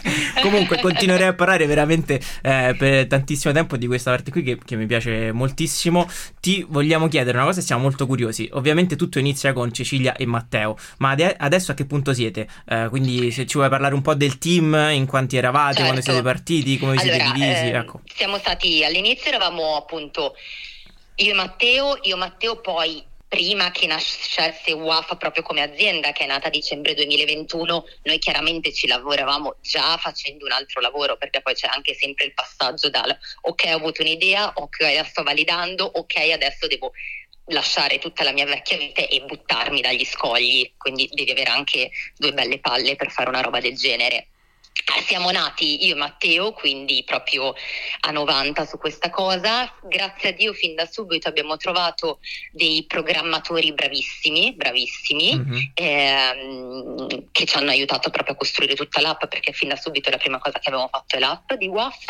Comunque 0.45 0.79
continuerei 0.79 1.27
a 1.27 1.33
parlare 1.33 1.65
veramente 1.65 2.21
eh, 2.43 2.75
per 2.77 3.07
tantissimo 3.07 3.51
tempo 3.51 3.77
di 3.77 3.87
questa 3.87 4.11
parte 4.11 4.29
qui 4.29 4.43
che, 4.43 4.59
che 4.63 4.75
mi 4.75 4.85
piace 4.85 5.31
moltissimo. 5.31 6.07
Ti 6.39 6.65
vogliamo 6.69 7.07
chiedere 7.07 7.37
una 7.37 7.47
cosa 7.47 7.61
e 7.61 7.63
siamo 7.63 7.81
molto 7.81 8.05
curiosi. 8.05 8.47
Ovviamente 8.53 8.95
tutto 8.95 9.17
inizia 9.17 9.53
con 9.53 9.73
Cecilia 9.73 10.15
e 10.15 10.25
Matteo, 10.27 10.77
ma 10.99 11.09
ade- 11.09 11.35
adesso 11.35 11.71
a 11.71 11.73
che 11.73 11.85
punto 11.85 12.13
siete? 12.13 12.47
Eh, 12.67 12.87
quindi 12.89 13.31
se 13.31 13.47
ci 13.47 13.57
vuoi 13.57 13.69
parlare 13.69 13.95
un 13.95 14.01
po' 14.01 14.13
del 14.13 14.37
team, 14.37 14.73
in 14.91 15.07
quanti 15.07 15.35
eravate, 15.35 15.81
quando 15.81 15.95
Certo. 15.95 16.11
siete 16.11 16.21
partiti, 16.21 16.77
come 16.77 16.93
vi 16.93 16.99
siete 16.99 17.19
Allora, 17.19 17.33
divisi, 17.33 17.65
ehm, 17.67 17.75
ecco. 17.75 18.01
Siamo 18.13 18.37
stati 18.37 18.83
all'inizio 18.83 19.31
eravamo 19.31 19.75
appunto 19.75 20.35
io 21.15 21.31
e 21.31 21.33
Matteo, 21.33 21.97
io 22.03 22.15
e 22.15 22.19
Matteo 22.19 22.59
poi 22.61 23.03
prima 23.27 23.71
che 23.71 23.87
nascesse 23.87 24.71
WAFA 24.71 25.15
proprio 25.15 25.43
come 25.43 25.61
azienda 25.61 26.11
che 26.11 26.23
è 26.23 26.27
nata 26.27 26.47
a 26.47 26.51
dicembre 26.51 26.93
2021, 26.93 27.85
noi 28.03 28.19
chiaramente 28.19 28.71
ci 28.71 28.87
lavoravamo 28.87 29.57
già 29.61 29.97
facendo 29.97 30.45
un 30.45 30.51
altro 30.51 30.79
lavoro 30.81 31.17
perché 31.17 31.41
poi 31.41 31.53
c'è 31.53 31.67
anche 31.67 31.93
sempre 31.93 32.25
il 32.25 32.33
passaggio 32.33 32.89
dal 32.89 33.15
ok 33.41 33.63
ho 33.67 33.75
avuto 33.75 34.01
un'idea, 34.01 34.53
ok 34.55 34.79
la 34.95 35.03
sto 35.03 35.23
validando, 35.23 35.85
ok 35.85 36.15
adesso 36.31 36.67
devo 36.67 36.91
lasciare 37.49 37.99
tutta 37.99 38.23
la 38.23 38.31
mia 38.31 38.45
vecchia 38.45 38.77
vita 38.77 39.01
e 39.01 39.21
buttarmi 39.21 39.81
dagli 39.81 40.05
scogli, 40.05 40.73
quindi 40.77 41.09
devi 41.11 41.31
avere 41.31 41.51
anche 41.51 41.91
due 42.17 42.33
belle 42.33 42.59
palle 42.59 42.95
per 42.95 43.11
fare 43.11 43.29
una 43.29 43.41
roba 43.41 43.59
del 43.59 43.75
genere. 43.75 44.29
Ah, 44.87 45.01
Siamo 45.01 45.31
nati 45.31 45.83
io 45.85 45.95
e 45.95 45.97
Matteo, 45.97 46.51
quindi 46.53 47.03
proprio 47.03 47.53
a 48.01 48.11
90 48.11 48.65
su 48.65 48.77
questa 48.77 49.09
cosa. 49.09 49.71
Grazie 49.83 50.29
a 50.29 50.31
Dio 50.31 50.53
fin 50.53 50.75
da 50.75 50.85
subito 50.85 51.27
abbiamo 51.27 51.57
trovato 51.57 52.19
dei 52.51 52.85
programmatori 52.87 53.73
bravissimi, 53.73 54.53
bravissimi, 54.53 55.35
Mhm. 55.35 55.71
ehm, 55.73 57.27
che 57.31 57.45
ci 57.45 57.57
hanno 57.57 57.71
aiutato 57.71 58.11
proprio 58.11 58.35
a 58.35 58.37
costruire 58.37 58.75
tutta 58.75 59.01
l'app 59.01 59.25
perché 59.25 59.53
fin 59.53 59.69
da 59.69 59.75
subito 59.75 60.09
la 60.11 60.17
prima 60.17 60.37
cosa 60.37 60.59
che 60.59 60.69
abbiamo 60.69 60.87
fatto 60.91 61.15
è 61.15 61.19
l'app 61.19 61.53
di 61.53 61.67
WAF 61.67 62.05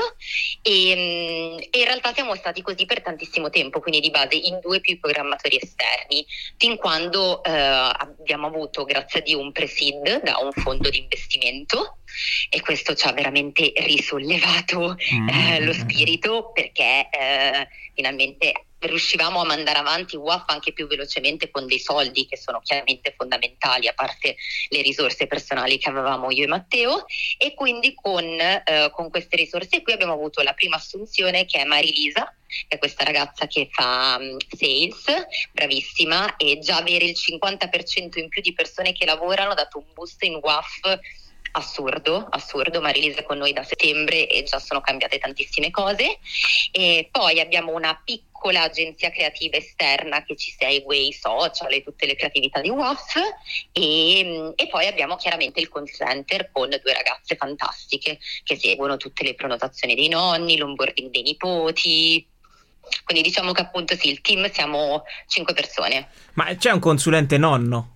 e, 0.61 0.95
mm, 0.95 1.57
e 1.71 1.79
in 1.79 1.85
realtà 1.85 2.13
siamo 2.13 2.35
stati 2.35 2.61
così 2.61 2.85
per 2.85 3.01
tantissimo 3.01 3.49
tempo, 3.49 3.79
quindi 3.79 4.01
di 4.01 4.09
base 4.11 4.35
in 4.35 4.59
due 4.61 4.81
più 4.81 4.99
programmatori 4.99 5.57
esterni, 5.61 6.25
fin 6.57 6.75
quando 6.75 7.41
eh, 7.43 7.51
abbiamo 7.51 8.47
avuto 8.47 8.83
grazie 8.83 9.19
a 9.19 9.23
Dio 9.23 9.39
un 9.39 9.51
pre-seed 9.53 10.23
da 10.23 10.37
un 10.39 10.51
fondo 10.51 10.89
di 10.89 10.99
investimento 10.99 11.97
e 12.49 12.61
questo 12.61 12.93
ci 12.95 13.07
ha 13.07 13.11
veramente 13.11 13.73
risollevato 13.75 14.95
Mm. 15.13 15.29
eh, 15.29 15.59
lo 15.61 15.73
spirito 15.73 16.51
perché 16.53 17.09
eh, 17.09 17.67
finalmente 17.93 18.65
riuscivamo 18.79 19.41
a 19.41 19.45
mandare 19.45 19.79
avanti 19.79 20.15
WAF 20.15 20.43
anche 20.47 20.73
più 20.73 20.87
velocemente 20.87 21.49
con 21.49 21.65
dei 21.65 21.79
soldi 21.79 22.27
che 22.27 22.37
sono 22.37 22.59
chiaramente 22.61 23.13
fondamentali 23.17 23.87
a 23.87 23.93
parte 23.93 24.35
le 24.69 24.81
risorse 24.81 25.27
personali 25.27 25.77
che 25.77 25.89
avevamo 25.89 26.29
io 26.29 26.43
e 26.43 26.47
Matteo 26.47 27.05
e 27.37 27.53
quindi 27.55 27.93
con, 27.95 28.23
eh, 28.23 28.89
con 28.91 29.09
queste 29.09 29.37
risorse 29.37 29.81
qui 29.81 29.93
abbiamo 29.93 30.13
avuto 30.13 30.41
la 30.41 30.53
prima 30.53 30.75
assunzione 30.75 31.45
che 31.45 31.59
è 31.59 31.63
Marilisa 31.63 32.33
che 32.67 32.75
è 32.75 32.77
questa 32.77 33.03
ragazza 33.03 33.47
che 33.47 33.69
fa 33.71 34.19
mm, 34.19 34.37
sales, 34.55 35.25
bravissima 35.51 36.35
e 36.35 36.59
già 36.59 36.77
avere 36.77 37.05
il 37.05 37.15
50% 37.17 38.19
in 38.19 38.29
più 38.29 38.41
di 38.41 38.53
persone 38.53 38.93
che 38.93 39.05
lavorano 39.05 39.51
ha 39.51 39.55
dato 39.55 39.79
un 39.79 39.85
boost 39.93 40.23
in 40.23 40.35
WAF 40.35 40.99
assurdo, 41.57 42.27
assurdo, 42.29 42.81
Marilisa 42.81 43.19
è 43.19 43.23
con 43.23 43.37
noi 43.37 43.53
da 43.53 43.63
settembre 43.63 44.27
e 44.27 44.43
già 44.43 44.59
sono 44.59 44.81
cambiate 44.81 45.19
tantissime 45.19 45.71
cose 45.71 46.19
e 46.71 47.07
poi 47.11 47.39
abbiamo 47.39 47.73
una 47.73 47.99
piccola 48.03 48.63
agenzia 48.63 49.09
creativa 49.09 49.57
esterna 49.57 50.23
che 50.23 50.35
ci 50.35 50.53
segue 50.57 50.97
i 50.97 51.13
social 51.13 51.71
e 51.71 51.83
tutte 51.83 52.05
le 52.05 52.15
creatività 52.15 52.59
di 52.59 52.69
WAF 52.69 53.15
e, 53.71 54.53
e 54.55 54.67
poi 54.67 54.87
abbiamo 54.87 55.15
chiaramente 55.15 55.61
il 55.61 55.69
call 55.69 55.85
center 55.85 56.49
con 56.51 56.69
due 56.69 56.93
ragazze 56.93 57.35
fantastiche 57.35 58.19
che 58.43 58.57
seguono 58.57 58.97
tutte 58.97 59.23
le 59.23 59.33
prenotazioni 59.33 59.95
dei 59.95 60.09
nonni, 60.09 60.57
l'onboarding 60.57 61.09
dei 61.09 61.23
nipoti. 61.23 62.27
Quindi 63.03 63.23
diciamo 63.23 63.51
che 63.51 63.61
appunto 63.61 63.95
sì, 63.95 64.09
il 64.09 64.21
team 64.21 64.51
siamo 64.51 65.03
cinque 65.27 65.53
persone. 65.53 66.09
Ma 66.33 66.53
c'è 66.55 66.71
un 66.71 66.79
consulente 66.79 67.37
nonno? 67.37 67.94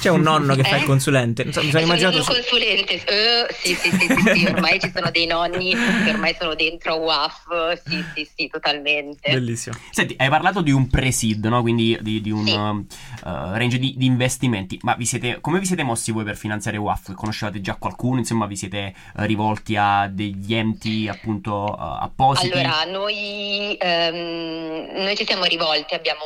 C'è 0.00 0.08
un 0.08 0.20
nonno 0.20 0.54
che 0.54 0.60
eh? 0.60 0.64
fa 0.64 0.76
il 0.76 0.82
eh? 0.82 0.86
consulente. 0.86 1.44
Mi 1.44 1.52
sono, 1.52 1.80
immaginato. 1.80 2.18
Un 2.18 2.24
consulente. 2.24 2.94
Uh, 2.94 3.52
sì, 3.52 3.74
sì, 3.74 3.90
sì, 3.90 4.06
sì, 4.06 4.38
sì, 4.38 4.46
ormai 4.46 4.80
ci 4.80 4.90
sono 4.94 5.10
dei 5.10 5.26
nonni 5.26 5.74
che 6.04 6.10
ormai 6.10 6.36
sono 6.38 6.54
dentro 6.54 6.96
WAF. 6.96 7.80
Sì, 7.84 8.04
sì, 8.14 8.28
sì, 8.34 8.48
totalmente. 8.48 9.32
Bellissimo. 9.32 9.76
Senti, 9.90 10.14
hai 10.18 10.28
parlato 10.28 10.60
di 10.60 10.70
un 10.70 10.88
pre-seed, 10.88 11.44
no? 11.46 11.60
Quindi 11.62 11.98
di, 12.00 12.20
di 12.20 12.30
un 12.30 12.46
sì. 12.46 12.52
uh, 12.52 12.86
range 13.22 13.78
di, 13.78 13.94
di, 13.96 14.06
investimenti. 14.06 14.78
Ma 14.82 14.94
vi 14.94 15.04
siete, 15.04 15.38
come 15.40 15.58
vi 15.58 15.66
siete 15.66 15.82
mossi 15.82 16.12
voi 16.12 16.24
per 16.24 16.36
finanziare 16.36 16.76
WAF? 16.76 17.14
Conoscevate 17.14 17.60
già 17.60 17.76
qualcuno? 17.76 18.18
Insomma, 18.18 18.46
vi 18.46 18.56
siete 18.56 18.94
rivolti 19.14 19.76
a 19.76 20.08
degli 20.08 20.54
enti 20.54 21.08
appunto 21.08 21.64
uh, 21.64 21.76
appositi? 21.78 22.52
Allora, 22.52 22.84
noi, 22.84 23.76
um, 23.80 25.02
noi 25.02 25.16
ci 25.16 25.24
siamo 25.26 25.44
rivolti, 25.44 25.94
abbiamo 25.94 26.22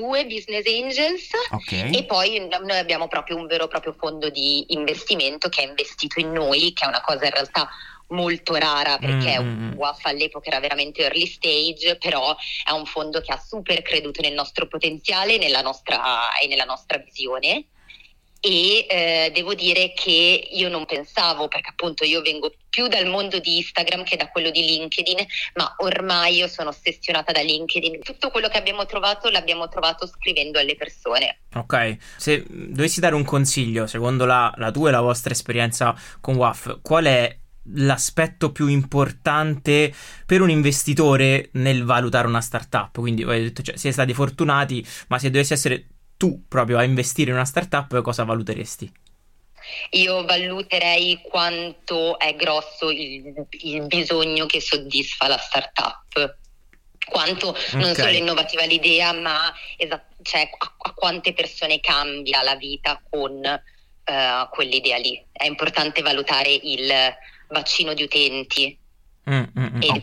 due 0.00 0.24
business 0.24 0.66
angels 0.66 1.28
okay. 1.50 1.94
e 1.94 2.04
poi 2.04 2.48
noi 2.48 2.78
abbiamo 2.78 3.06
proprio 3.06 3.36
un 3.36 3.46
vero 3.46 3.64
e 3.64 3.68
proprio 3.68 3.94
fondo 3.98 4.30
di 4.30 4.64
investimento 4.68 5.50
che 5.50 5.62
è 5.62 5.68
investito 5.68 6.18
in 6.20 6.32
noi, 6.32 6.72
che 6.72 6.84
è 6.84 6.88
una 6.88 7.02
cosa 7.02 7.26
in 7.26 7.32
realtà 7.32 7.68
molto 8.08 8.54
rara 8.56 8.98
perché 8.98 9.38
mm. 9.40 9.72
WAF 9.74 10.04
all'epoca 10.06 10.48
era 10.48 10.58
veramente 10.58 11.02
early 11.02 11.26
stage, 11.26 11.96
però 11.96 12.34
è 12.64 12.70
un 12.70 12.86
fondo 12.86 13.20
che 13.20 13.32
ha 13.32 13.38
super 13.38 13.82
creduto 13.82 14.20
nel 14.22 14.32
nostro 14.32 14.66
potenziale 14.66 15.36
nella 15.36 15.60
nostra, 15.60 16.36
e 16.38 16.48
nella 16.48 16.64
nostra 16.64 16.98
visione 16.98 17.66
e 18.40 18.86
eh, 18.88 19.30
devo 19.34 19.54
dire 19.54 19.92
che 19.94 20.48
io 20.50 20.68
non 20.70 20.86
pensavo, 20.86 21.46
perché 21.46 21.70
appunto 21.70 22.04
io 22.04 22.22
vengo 22.22 22.52
più 22.70 22.88
dal 22.88 23.06
mondo 23.06 23.38
di 23.38 23.58
Instagram 23.58 24.02
che 24.04 24.16
da 24.16 24.30
quello 24.30 24.50
di 24.50 24.64
LinkedIn, 24.64 25.18
ma 25.54 25.74
ormai 25.78 26.36
io 26.36 26.48
sono 26.48 26.70
ossessionata 26.70 27.32
da 27.32 27.42
LinkedIn. 27.42 28.00
Tutto 28.00 28.30
quello 28.30 28.48
che 28.48 28.56
abbiamo 28.56 28.86
trovato 28.86 29.28
l'abbiamo 29.28 29.68
trovato 29.68 30.06
scrivendo 30.06 30.58
alle 30.58 30.76
persone. 30.76 31.40
Ok, 31.54 31.96
se 32.16 32.44
dovessi 32.48 33.00
dare 33.00 33.14
un 33.14 33.24
consiglio, 33.24 33.86
secondo 33.86 34.24
la, 34.24 34.52
la 34.56 34.70
tua 34.70 34.88
e 34.88 34.92
la 34.92 35.00
vostra 35.00 35.32
esperienza 35.32 35.94
con 36.20 36.36
WAF, 36.36 36.78
qual 36.80 37.04
è 37.04 37.36
l'aspetto 37.74 38.52
più 38.52 38.68
importante 38.68 39.92
per 40.24 40.40
un 40.40 40.48
investitore 40.48 41.50
nel 41.52 41.84
valutare 41.84 42.26
una 42.26 42.40
startup? 42.40 42.98
Quindi, 42.98 43.24
detto, 43.24 43.62
cioè, 43.62 43.76
siete 43.76 43.94
stati 43.94 44.14
fortunati, 44.14 44.84
ma 45.08 45.18
se 45.18 45.30
dovessi 45.30 45.52
essere 45.52 45.86
tu 46.20 46.44
proprio 46.46 46.76
a 46.76 46.84
investire 46.84 47.30
in 47.30 47.36
una 47.36 47.46
startup, 47.46 48.02
cosa 48.02 48.24
valuteresti? 48.24 48.92
Io 49.92 50.22
valuterei 50.26 51.22
quanto 51.22 52.18
è 52.18 52.34
grosso 52.34 52.90
il, 52.90 53.46
il 53.62 53.86
bisogno 53.86 54.44
che 54.44 54.60
soddisfa 54.60 55.28
la 55.28 55.38
startup 55.38 56.36
quanto 57.08 57.48
okay. 57.48 57.80
non 57.80 57.94
solo 57.94 58.08
è 58.08 58.12
innovativa 58.12 58.64
l'idea, 58.66 59.12
ma 59.14 59.52
esat- 59.78 60.14
cioè, 60.22 60.42
a, 60.42 60.74
a, 60.76 60.92
quante 60.92 61.32
persone 61.32 61.80
cambia 61.80 62.42
la 62.42 62.54
vita 62.54 63.00
con 63.08 63.32
uh, 63.32 64.48
quell'idea 64.50 64.98
lì. 64.98 65.24
È 65.32 65.46
importante 65.46 66.02
valutare 66.02 66.52
il 66.52 66.92
vaccino 67.48 67.94
di 67.94 68.02
utenti 68.02 68.78
mm, 69.28 69.42
mm, 69.58 69.76
mm. 69.76 69.82
e 69.82 70.02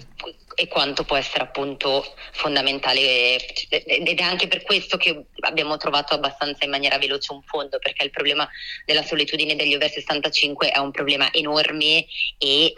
e 0.59 0.67
quanto 0.67 1.03
può 1.03 1.15
essere 1.15 1.43
appunto 1.43 2.03
fondamentale 2.31 3.37
ed 3.69 4.19
è 4.19 4.23
anche 4.23 4.47
per 4.47 4.63
questo 4.63 4.97
che 4.97 5.25
abbiamo 5.41 5.77
trovato 5.77 6.15
abbastanza 6.15 6.65
in 6.65 6.71
maniera 6.71 6.97
veloce 6.97 7.31
un 7.31 7.43
fondo 7.43 7.77
perché 7.77 8.03
il 8.03 8.09
problema 8.09 8.49
della 8.83 9.03
solitudine 9.03 9.55
degli 9.55 9.75
over 9.75 9.91
65 9.91 10.69
è 10.69 10.79
un 10.79 10.89
problema 10.89 11.31
enorme 11.31 12.07
e 12.39 12.73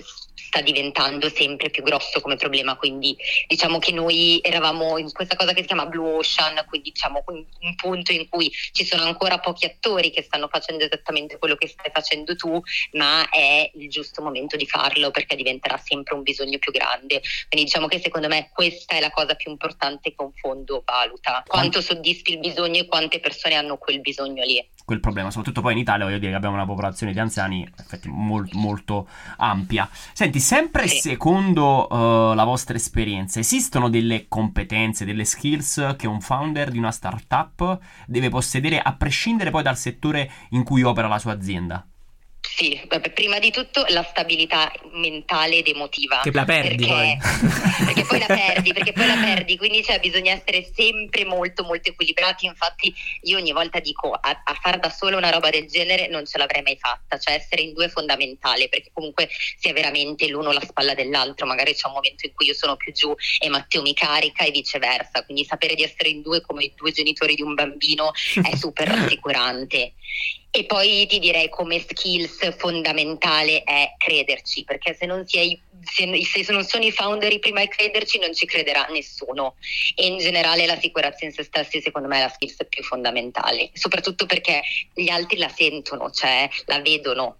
sta 0.45 0.61
diventando 0.61 1.29
sempre 1.29 1.69
più 1.69 1.83
grosso 1.83 2.21
come 2.21 2.35
problema, 2.35 2.75
quindi 2.75 3.15
diciamo 3.47 3.79
che 3.79 3.91
noi 3.91 4.39
eravamo 4.41 4.97
in 4.97 5.11
questa 5.11 5.35
cosa 5.35 5.53
che 5.53 5.61
si 5.61 5.67
chiama 5.67 5.85
Blue 5.85 6.17
Ocean, 6.17 6.65
quindi 6.67 6.91
diciamo 6.91 7.23
un, 7.27 7.45
un 7.59 7.75
punto 7.75 8.11
in 8.11 8.27
cui 8.29 8.51
ci 8.71 8.85
sono 8.85 9.03
ancora 9.03 9.39
pochi 9.39 9.65
attori 9.65 10.11
che 10.11 10.23
stanno 10.23 10.47
facendo 10.47 10.83
esattamente 10.83 11.37
quello 11.37 11.55
che 11.55 11.67
stai 11.67 11.91
facendo 11.93 12.35
tu, 12.35 12.61
ma 12.93 13.27
è 13.29 13.69
il 13.75 13.89
giusto 13.89 14.21
momento 14.21 14.55
di 14.55 14.65
farlo 14.65 15.11
perché 15.11 15.35
diventerà 15.35 15.77
sempre 15.77 16.15
un 16.15 16.23
bisogno 16.23 16.57
più 16.57 16.71
grande. 16.71 17.21
Quindi 17.49 17.67
diciamo 17.67 17.87
che 17.87 17.99
secondo 17.99 18.27
me 18.27 18.49
questa 18.53 18.95
è 18.95 18.99
la 18.99 19.11
cosa 19.11 19.35
più 19.35 19.51
importante 19.51 20.15
che 20.15 20.23
un 20.23 20.33
fondo 20.33 20.83
valuta, 20.85 21.43
quanto 21.45 21.81
soddisfi 21.81 22.31
il 22.31 22.39
bisogno 22.39 22.81
e 22.81 22.85
quante 22.87 23.19
persone 23.19 23.55
hanno 23.55 23.77
quel 23.77 23.99
bisogno 24.01 24.43
lì 24.43 24.65
quel 24.89 24.99
problema, 25.01 25.29
soprattutto 25.29 25.61
poi 25.61 25.73
in 25.73 25.77
Italia 25.77 26.05
voglio 26.05 26.17
dire 26.17 26.31
che 26.31 26.37
abbiamo 26.37 26.55
una 26.55 26.65
popolazione 26.65 27.13
di 27.13 27.19
anziani 27.19 27.69
effetti 27.77 28.09
molto, 28.09 28.57
molto 28.57 29.07
ampia. 29.37 29.87
Senti, 30.13 30.39
sempre 30.39 30.87
secondo 30.87 31.85
uh, 31.87 32.33
la 32.33 32.43
vostra 32.43 32.75
esperienza, 32.75 33.39
esistono 33.39 33.87
delle 33.87 34.25
competenze, 34.27 35.05
delle 35.05 35.25
skills 35.25 35.93
che 35.95 36.07
un 36.07 36.21
founder 36.21 36.71
di 36.71 36.79
una 36.79 36.89
startup 36.89 37.77
deve 38.07 38.29
possedere 38.29 38.79
a 38.79 38.95
prescindere 38.95 39.51
poi 39.51 39.61
dal 39.61 39.77
settore 39.77 40.31
in 40.49 40.63
cui 40.63 40.81
opera 40.81 41.07
la 41.07 41.19
sua 41.19 41.33
azienda? 41.33 41.85
Sì, 42.59 42.77
prima 43.13 43.39
di 43.39 43.51
tutto 43.51 43.85
la 43.87 44.03
stabilità 44.03 44.69
mentale 44.91 45.59
ed 45.59 45.67
emotiva. 45.69 46.19
Che 46.21 46.31
la 46.33 46.43
perdi 46.43 46.85
perché, 46.85 46.91
poi. 46.91 47.17
Perché 47.85 48.03
poi 48.03 48.19
la 48.19 48.25
perdi, 48.35 48.73
perché 48.73 48.91
poi 48.91 49.07
la 49.07 49.15
perdi, 49.15 49.55
quindi 49.55 49.81
cioè, 49.81 50.01
bisogna 50.01 50.33
essere 50.33 50.69
sempre 50.75 51.23
molto 51.23 51.63
molto 51.63 51.91
equilibrati. 51.91 52.47
Infatti 52.47 52.93
io 53.21 53.37
ogni 53.37 53.53
volta 53.53 53.79
dico 53.79 54.11
a, 54.11 54.41
a 54.43 54.53
far 54.61 54.77
da 54.77 54.89
solo 54.89 55.15
una 55.15 55.29
roba 55.29 55.49
del 55.49 55.67
genere 55.67 56.09
non 56.09 56.25
ce 56.25 56.37
l'avrei 56.37 56.61
mai 56.61 56.77
fatta, 56.77 57.17
cioè 57.17 57.35
essere 57.35 57.61
in 57.61 57.71
due 57.71 57.85
è 57.85 57.89
fondamentale, 57.89 58.67
perché 58.67 58.89
comunque 58.91 59.29
si 59.57 59.69
è 59.69 59.71
veramente 59.71 60.27
l'uno 60.27 60.51
la 60.51 60.61
spalla 60.61 60.93
dell'altro, 60.93 61.45
magari 61.45 61.73
c'è 61.73 61.87
un 61.87 61.93
momento 61.93 62.25
in 62.25 62.33
cui 62.33 62.47
io 62.47 62.53
sono 62.53 62.75
più 62.75 62.91
giù 62.91 63.15
e 63.39 63.47
Matteo 63.47 63.81
mi 63.81 63.93
carica 63.93 64.43
e 64.43 64.51
viceversa, 64.51 65.23
quindi 65.23 65.45
sapere 65.45 65.75
di 65.75 65.83
essere 65.83 66.09
in 66.09 66.21
due 66.21 66.41
come 66.41 66.65
i 66.65 66.73
due 66.75 66.91
genitori 66.91 67.35
di 67.35 67.41
un 67.41 67.53
bambino 67.53 68.11
è 68.43 68.53
super 68.59 68.89
rassicurante. 68.89 69.93
E 70.51 70.65
poi 70.65 71.05
ti 71.07 71.19
direi 71.19 71.47
come 71.49 71.79
skills 71.79 72.57
fondamentale 72.57 73.63
è 73.63 73.93
crederci, 73.97 74.63
perché 74.63 74.95
se 74.95 75.05
non, 75.05 75.27
sei, 75.27 75.61
se, 75.83 76.43
se 76.43 76.51
non 76.51 76.63
sono 76.63 76.83
i 76.83 76.91
founder 76.91 77.31
i 77.31 77.39
primi 77.39 77.61
a 77.61 77.67
crederci 77.67 78.17
non 78.17 78.33
ci 78.33 78.47
crederà 78.47 78.87
nessuno. 78.89 79.55
E 79.95 80.07
in 80.07 80.17
generale 80.17 80.65
la 80.65 80.79
sicurezza 80.79 81.25
in 81.25 81.31
se 81.31 81.43
stessi 81.43 81.81
secondo 81.81 82.07
me 82.07 82.17
è 82.17 82.21
la 82.21 82.29
skills 82.29 82.65
più 82.67 82.83
fondamentale, 82.83 83.69
soprattutto 83.73 84.25
perché 84.25 84.61
gli 84.93 85.09
altri 85.09 85.37
la 85.37 85.49
sentono, 85.49 86.09
cioè 86.09 86.49
la 86.65 86.81
vedono 86.81 87.37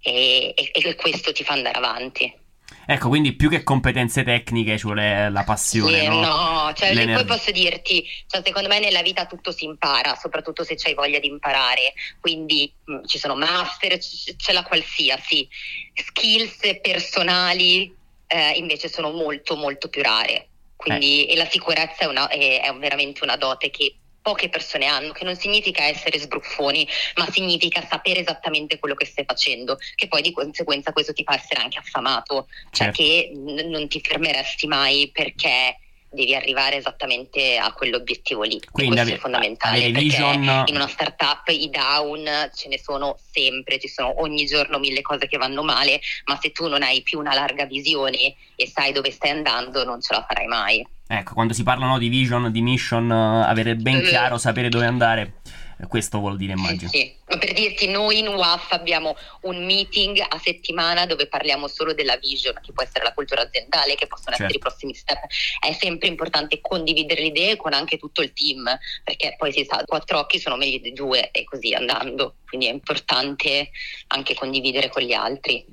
e, 0.00 0.54
e, 0.54 0.70
e 0.72 0.94
questo 0.94 1.32
ti 1.32 1.42
fa 1.42 1.54
andare 1.54 1.76
avanti. 1.76 2.44
Ecco, 2.86 3.08
quindi 3.08 3.34
più 3.34 3.48
che 3.48 3.64
competenze 3.64 4.22
tecniche 4.22 4.78
ci 4.78 4.84
vuole 4.84 5.28
la 5.28 5.42
passione. 5.42 6.00
Sì, 6.00 6.06
no, 6.06 6.20
no 6.20 6.72
cioè, 6.72 6.94
poi 7.12 7.24
posso 7.24 7.50
dirti, 7.50 8.06
cioè, 8.26 8.42
secondo 8.44 8.68
me 8.68 8.78
nella 8.78 9.02
vita 9.02 9.26
tutto 9.26 9.50
si 9.50 9.64
impara, 9.64 10.14
soprattutto 10.14 10.62
se 10.62 10.76
hai 10.84 10.94
voglia 10.94 11.18
di 11.18 11.26
imparare. 11.26 11.94
Quindi 12.20 12.72
mh, 12.84 12.94
mm, 12.94 13.04
ci 13.06 13.18
sono 13.18 13.34
master, 13.34 13.98
c- 13.98 14.36
c'è 14.36 14.52
la 14.52 14.62
qualsiasi. 14.62 15.48
Skills 15.94 16.78
personali 16.80 17.92
eh, 18.28 18.52
invece 18.52 18.88
sono 18.88 19.10
molto 19.10 19.56
molto 19.56 19.88
più 19.88 20.02
rare. 20.02 20.48
Quindi, 20.76 21.26
eh. 21.26 21.32
e 21.32 21.36
la 21.36 21.48
sicurezza 21.48 22.04
è, 22.04 22.06
una, 22.06 22.28
è, 22.28 22.62
è 22.62 22.72
veramente 22.74 23.24
una 23.24 23.36
dote 23.36 23.70
che 23.70 23.96
poche 24.26 24.48
persone 24.48 24.86
hanno, 24.86 25.12
che 25.12 25.24
non 25.24 25.36
significa 25.36 25.84
essere 25.84 26.18
sbruffoni, 26.18 26.84
ma 27.14 27.30
significa 27.30 27.86
sapere 27.88 28.18
esattamente 28.18 28.80
quello 28.80 28.96
che 28.96 29.06
stai 29.06 29.24
facendo, 29.24 29.78
che 29.94 30.08
poi 30.08 30.20
di 30.20 30.32
conseguenza 30.32 30.92
questo 30.92 31.12
ti 31.12 31.22
fa 31.22 31.36
essere 31.36 31.60
anche 31.60 31.78
affamato, 31.78 32.48
cioè 32.72 32.92
certo. 32.92 33.02
che 33.02 33.30
n- 33.32 33.70
non 33.70 33.86
ti 33.86 34.00
fermeresti 34.00 34.66
mai 34.66 35.10
perché 35.12 35.78
devi 36.16 36.34
arrivare 36.34 36.76
esattamente 36.76 37.56
a 37.56 37.72
quell'obiettivo 37.72 38.42
lì. 38.42 38.60
Quindi 38.72 38.94
questo 38.96 39.12
ave- 39.12 39.18
è 39.18 39.20
fondamentale 39.20 39.80
perché 39.80 40.00
vision... 40.00 40.64
in 40.66 40.74
una 40.74 40.88
startup 40.88 41.46
i 41.48 41.70
down 41.70 42.50
ce 42.52 42.68
ne 42.68 42.78
sono 42.78 43.16
sempre, 43.30 43.78
ci 43.78 43.88
sono 43.88 44.20
ogni 44.20 44.46
giorno 44.46 44.80
mille 44.80 45.02
cose 45.02 45.28
che 45.28 45.36
vanno 45.36 45.62
male, 45.62 46.00
ma 46.24 46.36
se 46.40 46.50
tu 46.50 46.66
non 46.66 46.82
hai 46.82 47.02
più 47.02 47.20
una 47.20 47.34
larga 47.34 47.66
visione 47.66 48.34
e 48.56 48.66
sai 48.66 48.92
dove 48.92 49.12
stai 49.12 49.30
andando 49.30 49.84
non 49.84 50.00
ce 50.00 50.14
la 50.14 50.24
farai 50.26 50.46
mai. 50.46 50.84
Ecco, 51.08 51.34
quando 51.34 51.52
si 51.52 51.62
parla 51.62 51.86
no, 51.86 51.98
di 51.98 52.08
vision, 52.08 52.50
di 52.50 52.60
mission, 52.60 53.08
uh, 53.08 53.44
avere 53.44 53.76
ben 53.76 53.98
mm. 53.98 54.06
chiaro, 54.06 54.38
sapere 54.38 54.68
dove 54.68 54.86
andare, 54.86 55.34
eh, 55.44 55.45
questo 55.88 56.18
vuol 56.18 56.36
dire 56.36 56.52
immagino. 56.52 56.90
Sì, 56.90 57.14
ma 57.26 57.36
per 57.36 57.52
dirti, 57.52 57.88
noi 57.88 58.18
in 58.18 58.28
WAF 58.28 58.72
abbiamo 58.72 59.14
un 59.42 59.64
meeting 59.64 60.18
a 60.18 60.38
settimana 60.42 61.04
dove 61.06 61.26
parliamo 61.26 61.68
solo 61.68 61.92
della 61.92 62.16
vision, 62.16 62.54
che 62.62 62.72
può 62.72 62.82
essere 62.82 63.04
la 63.04 63.12
cultura 63.12 63.42
aziendale, 63.42 63.94
che 63.94 64.06
possono 64.06 64.36
certo. 64.36 64.44
essere 64.44 64.58
i 64.58 64.60
prossimi 64.60 64.94
step. 64.94 65.18
È 65.60 65.72
sempre 65.72 66.08
importante 66.08 66.60
condividere 66.60 67.20
le 67.20 67.26
idee 67.26 67.56
con 67.56 67.74
anche 67.74 67.98
tutto 67.98 68.22
il 68.22 68.32
team, 68.32 68.64
perché 69.04 69.34
poi 69.36 69.52
si 69.52 69.66
sa, 69.68 69.82
quattro 69.84 70.18
occhi 70.18 70.38
sono 70.38 70.56
meglio 70.56 70.78
di 70.78 70.92
due 70.92 71.30
e 71.30 71.44
così 71.44 71.74
andando. 71.74 72.36
Quindi 72.48 72.68
è 72.68 72.72
importante 72.72 73.70
anche 74.08 74.34
condividere 74.34 74.88
con 74.88 75.02
gli 75.02 75.12
altri. 75.12 75.64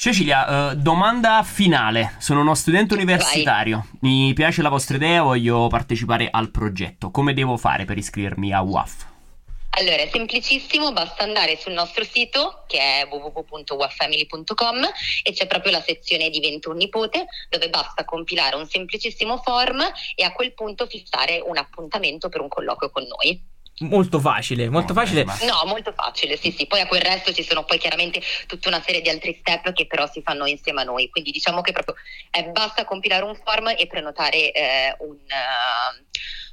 Cecilia, 0.00 0.70
uh, 0.70 0.74
domanda 0.76 1.42
finale. 1.42 2.14
Sono 2.20 2.40
uno 2.40 2.54
studente 2.54 2.94
universitario. 2.94 3.86
Vai. 4.00 4.10
Mi 4.10 4.32
piace 4.32 4.62
la 4.62 4.70
vostra 4.70 4.96
idea, 4.96 5.22
voglio 5.22 5.66
partecipare 5.68 6.28
al 6.30 6.50
progetto. 6.50 7.10
Come 7.10 7.34
devo 7.34 7.58
fare 7.58 7.84
per 7.84 7.98
iscrivermi 7.98 8.50
a 8.50 8.62
WAF? 8.62 9.09
Allora, 9.78 10.02
è 10.02 10.08
semplicissimo, 10.10 10.92
basta 10.92 11.22
andare 11.22 11.56
sul 11.56 11.72
nostro 11.72 12.04
sito 12.04 12.64
che 12.66 12.78
è 12.78 13.08
www.waffamily.com 13.08 14.88
e 15.22 15.32
c'è 15.32 15.46
proprio 15.46 15.72
la 15.72 15.80
sezione 15.80 16.28
Divento 16.28 16.70
un 16.70 16.76
nipote 16.76 17.26
dove 17.48 17.70
basta 17.70 18.04
compilare 18.04 18.56
un 18.56 18.66
semplicissimo 18.66 19.38
form 19.38 19.80
e 20.14 20.24
a 20.24 20.32
quel 20.32 20.54
punto 20.54 20.86
fissare 20.86 21.40
un 21.44 21.56
appuntamento 21.56 22.28
per 22.28 22.40
un 22.40 22.48
colloquio 22.48 22.90
con 22.90 23.04
noi 23.04 23.48
molto 23.80 24.20
facile, 24.20 24.68
molto 24.68 24.92
No, 24.92 25.00
facile. 25.00 25.24
No, 25.24 25.62
molto 25.64 25.92
facile, 25.92 26.36
sì, 26.36 26.50
sì. 26.50 26.66
Poi 26.66 26.80
a 26.80 26.86
quel 26.86 27.00
resto 27.00 27.32
ci 27.32 27.42
sono 27.42 27.64
poi 27.64 27.78
chiaramente 27.78 28.20
tutta 28.46 28.68
una 28.68 28.82
serie 28.82 29.00
di 29.00 29.08
altri 29.08 29.34
step 29.38 29.72
che 29.72 29.86
però 29.86 30.06
si 30.06 30.20
fanno 30.22 30.46
insieme 30.46 30.82
a 30.82 30.84
noi. 30.84 31.08
Quindi 31.08 31.30
diciamo 31.30 31.62
che 31.62 31.72
proprio 31.72 31.94
eh, 32.30 32.44
basta 32.50 32.84
compilare 32.84 33.24
un 33.24 33.34
form 33.42 33.68
e 33.68 33.86
prenotare 33.86 34.52
eh, 34.52 34.96
un, 34.98 35.16
eh, 35.16 36.04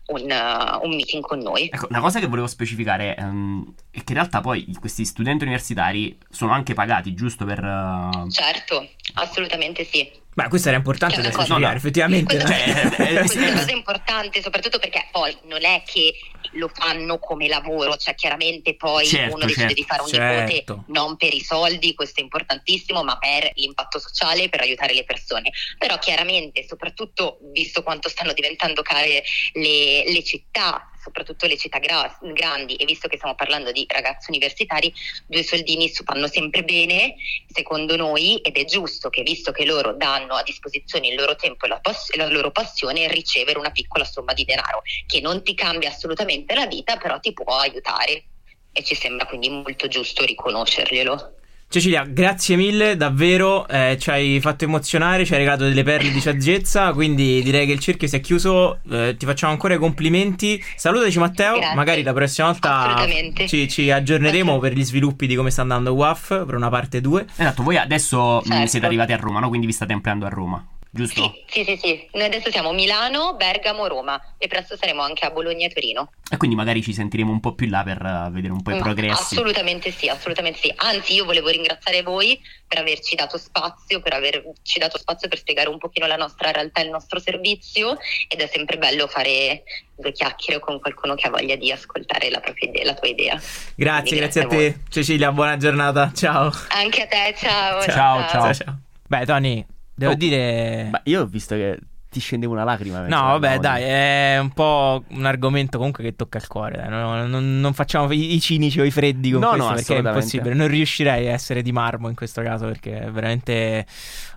un, 0.07 0.29
eh, 0.29 0.79
un 0.81 0.89
meeting 0.89 1.21
con 1.23 1.39
noi. 1.39 1.69
Ecco, 1.71 1.87
una 1.89 1.99
cosa 1.99 2.19
che 2.19 2.27
volevo 2.27 2.47
specificare 2.47 3.15
ehm, 3.15 3.73
è 3.91 3.97
che 3.97 4.03
in 4.11 4.15
realtà 4.15 4.41
poi 4.41 4.65
questi 4.79 5.05
studenti 5.05 5.43
universitari 5.43 6.17
sono 6.29 6.51
anche 6.51 6.73
pagati, 6.73 7.13
giusto 7.13 7.45
per... 7.45 7.59
eh, 7.63 8.31
Certo, 8.31 8.87
assolutamente 9.15 9.83
sì. 9.83 10.09
Beh, 10.33 10.49
questo 10.49 10.67
era 10.67 10.77
importante 10.77 11.15
è 11.15 11.21
da 11.21 11.29
una 11.29 11.35
cosa- 11.35 11.55
specificare, 11.55 11.65
no, 11.65 11.71
no. 11.71 11.77
effettivamente. 11.77 12.35
Questa, 12.37 12.55
no? 12.55 12.89
Cioè, 12.95 13.17
questa 13.17 13.39
sì. 13.39 13.51
cosa 13.53 13.65
è 13.65 13.73
importante 13.73 14.41
soprattutto 14.41 14.77
perché 14.79 15.07
poi 15.11 15.35
non 15.47 15.65
è 15.65 15.81
che 15.83 16.13
lo 16.53 16.69
fanno 16.73 17.19
come 17.19 17.47
lavoro, 17.47 17.95
cioè 17.97 18.15
chiaramente 18.15 18.75
poi 18.75 19.05
Certo, 19.05 19.35
uno 19.35 19.45
decide 19.45 19.67
certo, 19.67 19.73
di 19.73 19.83
fare 19.83 20.01
un 20.01 20.07
certo. 20.07 20.73
nipote 20.73 20.91
non 20.91 21.15
per 21.17 21.33
i 21.33 21.41
soldi, 21.41 21.93
questo 21.93 22.19
è 22.19 22.23
importantissimo, 22.23 23.03
ma 23.03 23.17
per 23.17 23.51
l'impatto 23.55 23.99
sociale 23.99 24.49
per 24.49 24.61
aiutare 24.61 24.93
le 24.93 25.03
persone. 25.03 25.51
Però 25.77 25.97
chiaramente, 25.99 26.65
soprattutto 26.67 27.39
visto 27.53 27.83
quanto 27.83 28.09
stanno 28.09 28.33
diventando 28.33 28.81
care 28.81 29.23
le, 29.53 30.09
le 30.09 30.23
città, 30.23 30.89
soprattutto 31.07 31.47
le 31.47 31.57
città 31.57 31.79
gra- 31.79 32.17
grandi, 32.21 32.75
e 32.75 32.85
visto 32.85 33.07
che 33.07 33.15
stiamo 33.15 33.35
parlando 33.35 33.71
di 33.71 33.85
ragazzi 33.87 34.29
universitari, 34.29 34.93
due 35.25 35.43
soldini 35.43 35.89
fanno 35.89 36.27
sempre 36.27 36.63
bene, 36.63 37.15
secondo 37.47 37.95
noi, 37.95 38.37
ed 38.37 38.57
è 38.57 38.65
giusto 38.65 39.09
che 39.09 39.23
visto 39.23 39.51
che 39.51 39.65
loro 39.65 39.93
danno 39.93 40.35
a 40.35 40.43
disposizione 40.43 41.07
il 41.07 41.15
loro 41.15 41.35
tempo 41.35 41.65
e 41.65 41.69
la, 41.69 41.79
e 41.81 42.17
la 42.17 42.27
loro 42.27 42.51
passione, 42.51 43.07
ricevere 43.07 43.57
una 43.57 43.71
piccola 43.71 44.03
somma 44.03 44.33
di 44.33 44.43
denaro, 44.43 44.81
che 45.05 45.21
non 45.21 45.43
ti 45.43 45.53
cambia 45.53 45.89
assolutamente 45.89 46.53
la 46.53 46.67
vita, 46.67 46.97
però 46.97 47.19
ti 47.19 47.31
può 47.31 47.57
aiutare. 47.57 48.25
E 48.71 48.83
ci 48.83 48.93
sembra 48.93 49.25
quindi 49.25 49.49
molto 49.49 49.87
giusto 49.87 50.23
riconoscerglielo. 50.23 51.35
Cecilia, 51.69 52.05
grazie 52.05 52.55
mille, 52.55 52.95
davvero, 52.95 53.67
eh, 53.67 53.97
ci 53.99 54.09
hai 54.09 54.39
fatto 54.39 54.63
emozionare, 54.63 55.25
ci 55.25 55.33
hai 55.33 55.39
regalato 55.39 55.65
delle 55.65 55.83
perle 55.83 56.11
di 56.11 56.21
saggezza, 56.21 56.93
quindi 56.93 57.43
direi 57.43 57.65
che 57.65 57.73
il 57.73 57.79
cerchio 57.79 58.07
si 58.07 58.15
è 58.15 58.21
chiuso, 58.21 58.79
eh, 58.89 59.15
ti 59.17 59.25
facciamo 59.25 59.51
ancora 59.51 59.73
i 59.73 59.77
complimenti. 59.77 60.63
Salutaci 60.77 61.19
Matteo, 61.19 61.57
Grazie. 61.57 61.75
magari 61.75 62.03
la 62.03 62.13
prossima 62.13 62.47
volta 62.47 63.05
ci, 63.47 63.67
ci 63.67 63.91
aggiorneremo 63.91 64.59
per 64.59 64.73
gli 64.73 64.83
sviluppi 64.85 65.27
di 65.27 65.35
come 65.35 65.49
sta 65.51 65.61
andando 65.61 65.91
WAF 65.93 66.45
per 66.45 66.55
una 66.55 66.69
parte 66.69 67.01
2. 67.01 67.25
Esatto, 67.35 67.63
voi 67.63 67.75
adesso 67.77 68.41
mh, 68.45 68.49
Certo. 68.49 68.67
siete 68.67 68.85
arrivati 68.85 69.11
a 69.11 69.17
Roma, 69.17 69.41
no? 69.41 69.49
Quindi 69.49 69.65
vi 69.67 69.73
state 69.73 69.91
ampliando 69.91 70.25
a 70.25 70.29
Roma, 70.29 70.65
giusto? 70.91 71.33
Sì, 71.47 71.63
sì, 71.63 71.75
sì, 71.75 71.77
sì. 71.77 72.09
Noi 72.13 72.25
adesso 72.25 72.51
siamo 72.51 72.71
Milano, 72.71 73.35
Bergamo, 73.35 73.87
Roma 73.87 74.19
e 74.37 74.47
presto 74.47 74.75
saremo 74.75 75.01
anche 75.01 75.25
a 75.25 75.31
Bologna 75.31 75.65
e 75.65 75.69
Torino. 75.69 76.11
E 76.29 76.37
quindi 76.37 76.55
magari 76.55 76.81
ci 76.81 76.93
sentiremo 76.93 77.31
un 77.31 77.39
po' 77.39 77.53
più 77.53 77.69
là 77.69 77.83
per 77.83 78.01
eh, 78.01 78.29
vedere 78.31 78.53
un 78.53 78.61
po' 78.61 78.71
i 78.71 78.75
Ma 78.75 78.81
progressi. 78.81 79.35
Assolutamente 79.35 79.91
sì, 79.91 80.09
assolutamente 80.09 80.59
sì. 80.59 80.73
Anzi, 80.75 81.13
io 81.13 81.25
volevo 81.25 81.49
ringraziare 81.49 82.01
voi 82.01 82.39
per 82.67 82.79
averci 82.79 83.15
dato 83.15 83.37
spazio, 83.37 84.01
per 84.01 84.13
averci 84.13 84.79
dato 84.79 84.97
spazio 84.97 85.27
per 85.27 85.37
spiegare 85.37 85.69
un 85.69 85.77
pochino 85.77 86.05
la 86.05 86.17
nostra 86.17 86.51
realtà 86.51 86.81
e 86.81 86.83
il 86.83 86.89
nostro 86.89 87.19
servizio 87.19 87.97
ed 88.27 88.41
è 88.41 88.47
sempre 88.47 88.77
bello 88.77 89.07
fare 89.07 89.63
due 89.95 90.11
chiacchiere 90.11 90.59
con 90.59 90.79
qualcuno 90.79 91.15
che 91.15 91.27
ha 91.27 91.29
voglia 91.29 91.55
di 91.55 91.71
ascoltare 91.71 92.29
la, 92.29 92.39
propria 92.39 92.69
idea, 92.69 92.85
la 92.85 92.93
tua 92.93 93.07
idea. 93.07 93.41
Grazie, 93.75 94.01
Quindi 94.01 94.19
grazie 94.19 94.41
a 94.41 94.47
voi. 94.47 94.57
te 94.57 94.79
Cecilia, 94.89 95.31
buona 95.31 95.57
giornata, 95.57 96.11
ciao. 96.13 96.51
Anche 96.69 97.03
a 97.03 97.07
te, 97.07 97.35
ciao. 97.37 97.81
Ciao, 97.83 98.27
ciao. 98.27 98.27
Ciao, 98.27 98.53
ciao. 98.53 98.79
Beh 99.07 99.25
Tony, 99.25 99.65
devo 99.97 100.11
Oh, 100.13 100.15
dire... 100.15 100.87
Ma 100.91 101.01
io 101.05 101.21
ho 101.23 101.25
visto 101.25 101.55
che 101.55 101.77
ti 102.09 102.21
scendeva 102.21 102.53
una 102.53 102.63
lacrima. 102.63 103.01
No, 103.05 103.37
vabbè, 103.37 103.59
dai, 103.59 103.83
è 103.83 104.37
un 104.39 104.51
po' 104.51 105.03
un 105.09 105.25
argomento 105.25 105.77
comunque 105.77 106.03
che 106.05 106.15
tocca 106.15 106.37
il 106.37 106.47
cuore. 106.47 106.77
dai. 106.77 106.89
No, 106.89 107.25
non, 107.27 107.59
non 107.59 107.73
facciamo 107.73 108.11
i, 108.13 108.33
i 108.33 108.39
cinici 108.39 108.79
o 108.79 108.85
i 108.85 108.91
freddi 108.91 109.31
con 109.31 109.41
No, 109.41 109.49
questo 109.49 109.67
no, 109.67 109.73
perché 109.75 109.95
è 109.95 109.97
impossibile. 109.97 110.53
Non 110.53 110.67
riuscirei 110.69 111.27
a 111.27 111.31
essere 111.33 111.61
di 111.61 111.73
marmo 111.73 112.07
in 112.07 112.15
questo 112.15 112.41
caso 112.41 112.65
perché 112.65 113.01
è 113.01 113.11
veramente. 113.11 113.85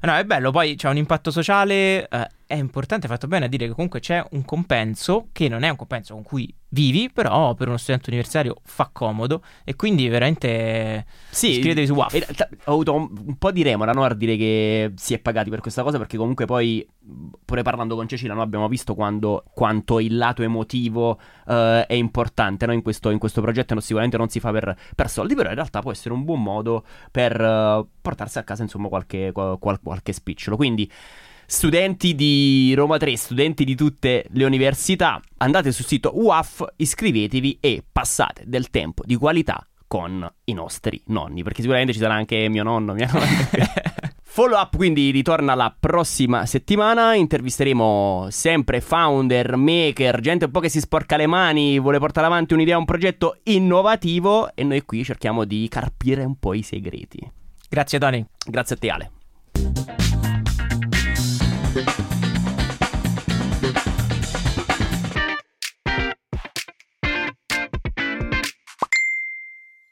No, 0.02 0.16
è 0.16 0.24
bello. 0.24 0.50
Poi 0.50 0.74
c'è 0.74 0.88
un 0.88 0.96
impatto 0.96 1.30
sociale. 1.30 2.08
eh, 2.08 2.28
è 2.46 2.54
importante, 2.56 3.06
fatto 3.06 3.28
bene 3.28 3.44
a 3.44 3.48
dire 3.48 3.66
che 3.68 3.72
comunque 3.72 4.00
c'è 4.00 4.22
un 4.32 4.44
compenso 4.44 5.28
che 5.30 5.48
non 5.48 5.62
è 5.62 5.68
un 5.68 5.76
compenso 5.76 6.14
con 6.14 6.24
cui 6.24 6.52
vivi, 6.70 7.10
però 7.12 7.54
per 7.54 7.68
uno 7.68 7.76
studente 7.76 8.10
universitario 8.10 8.56
fa 8.62 8.88
comodo 8.92 9.42
e 9.64 9.76
quindi 9.76 10.08
veramente 10.08 11.04
Sì, 11.30 11.50
iscrivetevi 11.50 11.86
su 11.86 11.94
WAF. 11.94 12.44
ho 12.64 12.72
avuto 12.72 12.94
un, 12.94 13.08
un 13.26 13.36
po' 13.36 13.50
di 13.50 13.62
remora 13.62 13.92
no, 13.92 14.04
a 14.04 14.14
dire 14.14 14.36
che 14.36 14.92
si 14.96 15.14
è 15.14 15.18
pagati 15.18 15.50
per 15.50 15.60
questa 15.60 15.82
cosa 15.82 15.98
perché 15.98 16.16
comunque 16.16 16.44
poi, 16.46 16.86
pure 17.44 17.62
parlando 17.62 17.96
con 17.96 18.06
Cecilia, 18.08 18.34
noi 18.34 18.44
abbiamo 18.44 18.68
visto 18.68 18.94
quando, 18.94 19.44
quanto 19.52 19.98
il 20.00 20.16
lato 20.16 20.42
emotivo 20.42 21.18
eh, 21.46 21.86
è 21.86 21.94
importante 21.94 22.66
no, 22.66 22.72
in, 22.72 22.82
questo, 22.82 23.10
in 23.10 23.18
questo 23.18 23.40
progetto 23.40 23.74
non- 23.74 23.82
sicuramente 23.82 24.16
non 24.16 24.28
si 24.28 24.40
fa 24.40 24.50
per, 24.52 24.76
per 24.94 25.08
soldi, 25.08 25.34
però 25.34 25.48
in 25.48 25.56
realtà 25.56 25.80
può 25.80 25.90
essere 25.90 26.14
un 26.14 26.24
buon 26.24 26.42
modo 26.42 26.84
per 27.10 27.40
eh, 27.40 27.86
portarsi 28.00 28.38
a 28.38 28.44
casa 28.44 28.62
insomma 28.62 28.88
qualche, 28.88 29.32
qual- 29.32 29.58
qualche 29.82 30.12
spicciolo. 30.12 30.56
Quindi... 30.56 30.90
Studenti 31.52 32.14
di 32.14 32.72
Roma 32.76 32.96
3, 32.96 33.16
studenti 33.16 33.64
di 33.64 33.74
tutte 33.74 34.24
le 34.30 34.44
università, 34.44 35.20
andate 35.38 35.72
sul 35.72 35.84
sito 35.84 36.12
UAF, 36.14 36.64
iscrivetevi 36.76 37.58
e 37.60 37.82
passate 37.90 38.44
del 38.46 38.70
tempo 38.70 39.02
di 39.04 39.16
qualità 39.16 39.66
con 39.88 40.32
i 40.44 40.52
nostri 40.52 41.02
nonni, 41.06 41.42
perché 41.42 41.62
sicuramente 41.62 41.92
ci 41.92 41.98
sarà 41.98 42.14
anche 42.14 42.48
mio 42.48 42.62
nonno, 42.62 42.94
mia 42.94 43.10
nonna. 43.12 43.26
Follow 44.22 44.60
up 44.60 44.76
quindi 44.76 45.10
ritorna 45.10 45.56
la 45.56 45.74
prossima 45.78 46.46
settimana, 46.46 47.14
intervisteremo 47.14 48.28
sempre 48.30 48.80
founder, 48.80 49.56
maker, 49.56 50.20
gente 50.20 50.44
un 50.44 50.52
po' 50.52 50.60
che 50.60 50.68
si 50.68 50.78
sporca 50.78 51.16
le 51.16 51.26
mani, 51.26 51.80
vuole 51.80 51.98
portare 51.98 52.28
avanti 52.28 52.54
un'idea, 52.54 52.78
un 52.78 52.84
progetto 52.84 53.38
innovativo 53.42 54.54
e 54.54 54.62
noi 54.62 54.82
qui 54.82 55.02
cerchiamo 55.02 55.44
di 55.44 55.66
carpire 55.68 56.22
un 56.22 56.38
po' 56.38 56.54
i 56.54 56.62
segreti. 56.62 57.28
Grazie, 57.68 57.98
Tony. 57.98 58.24
Grazie 58.46 58.76
a 58.76 58.78
te 58.78 58.88
Ale. 58.88 59.10
Thank 61.72 62.14
you 62.14 62.19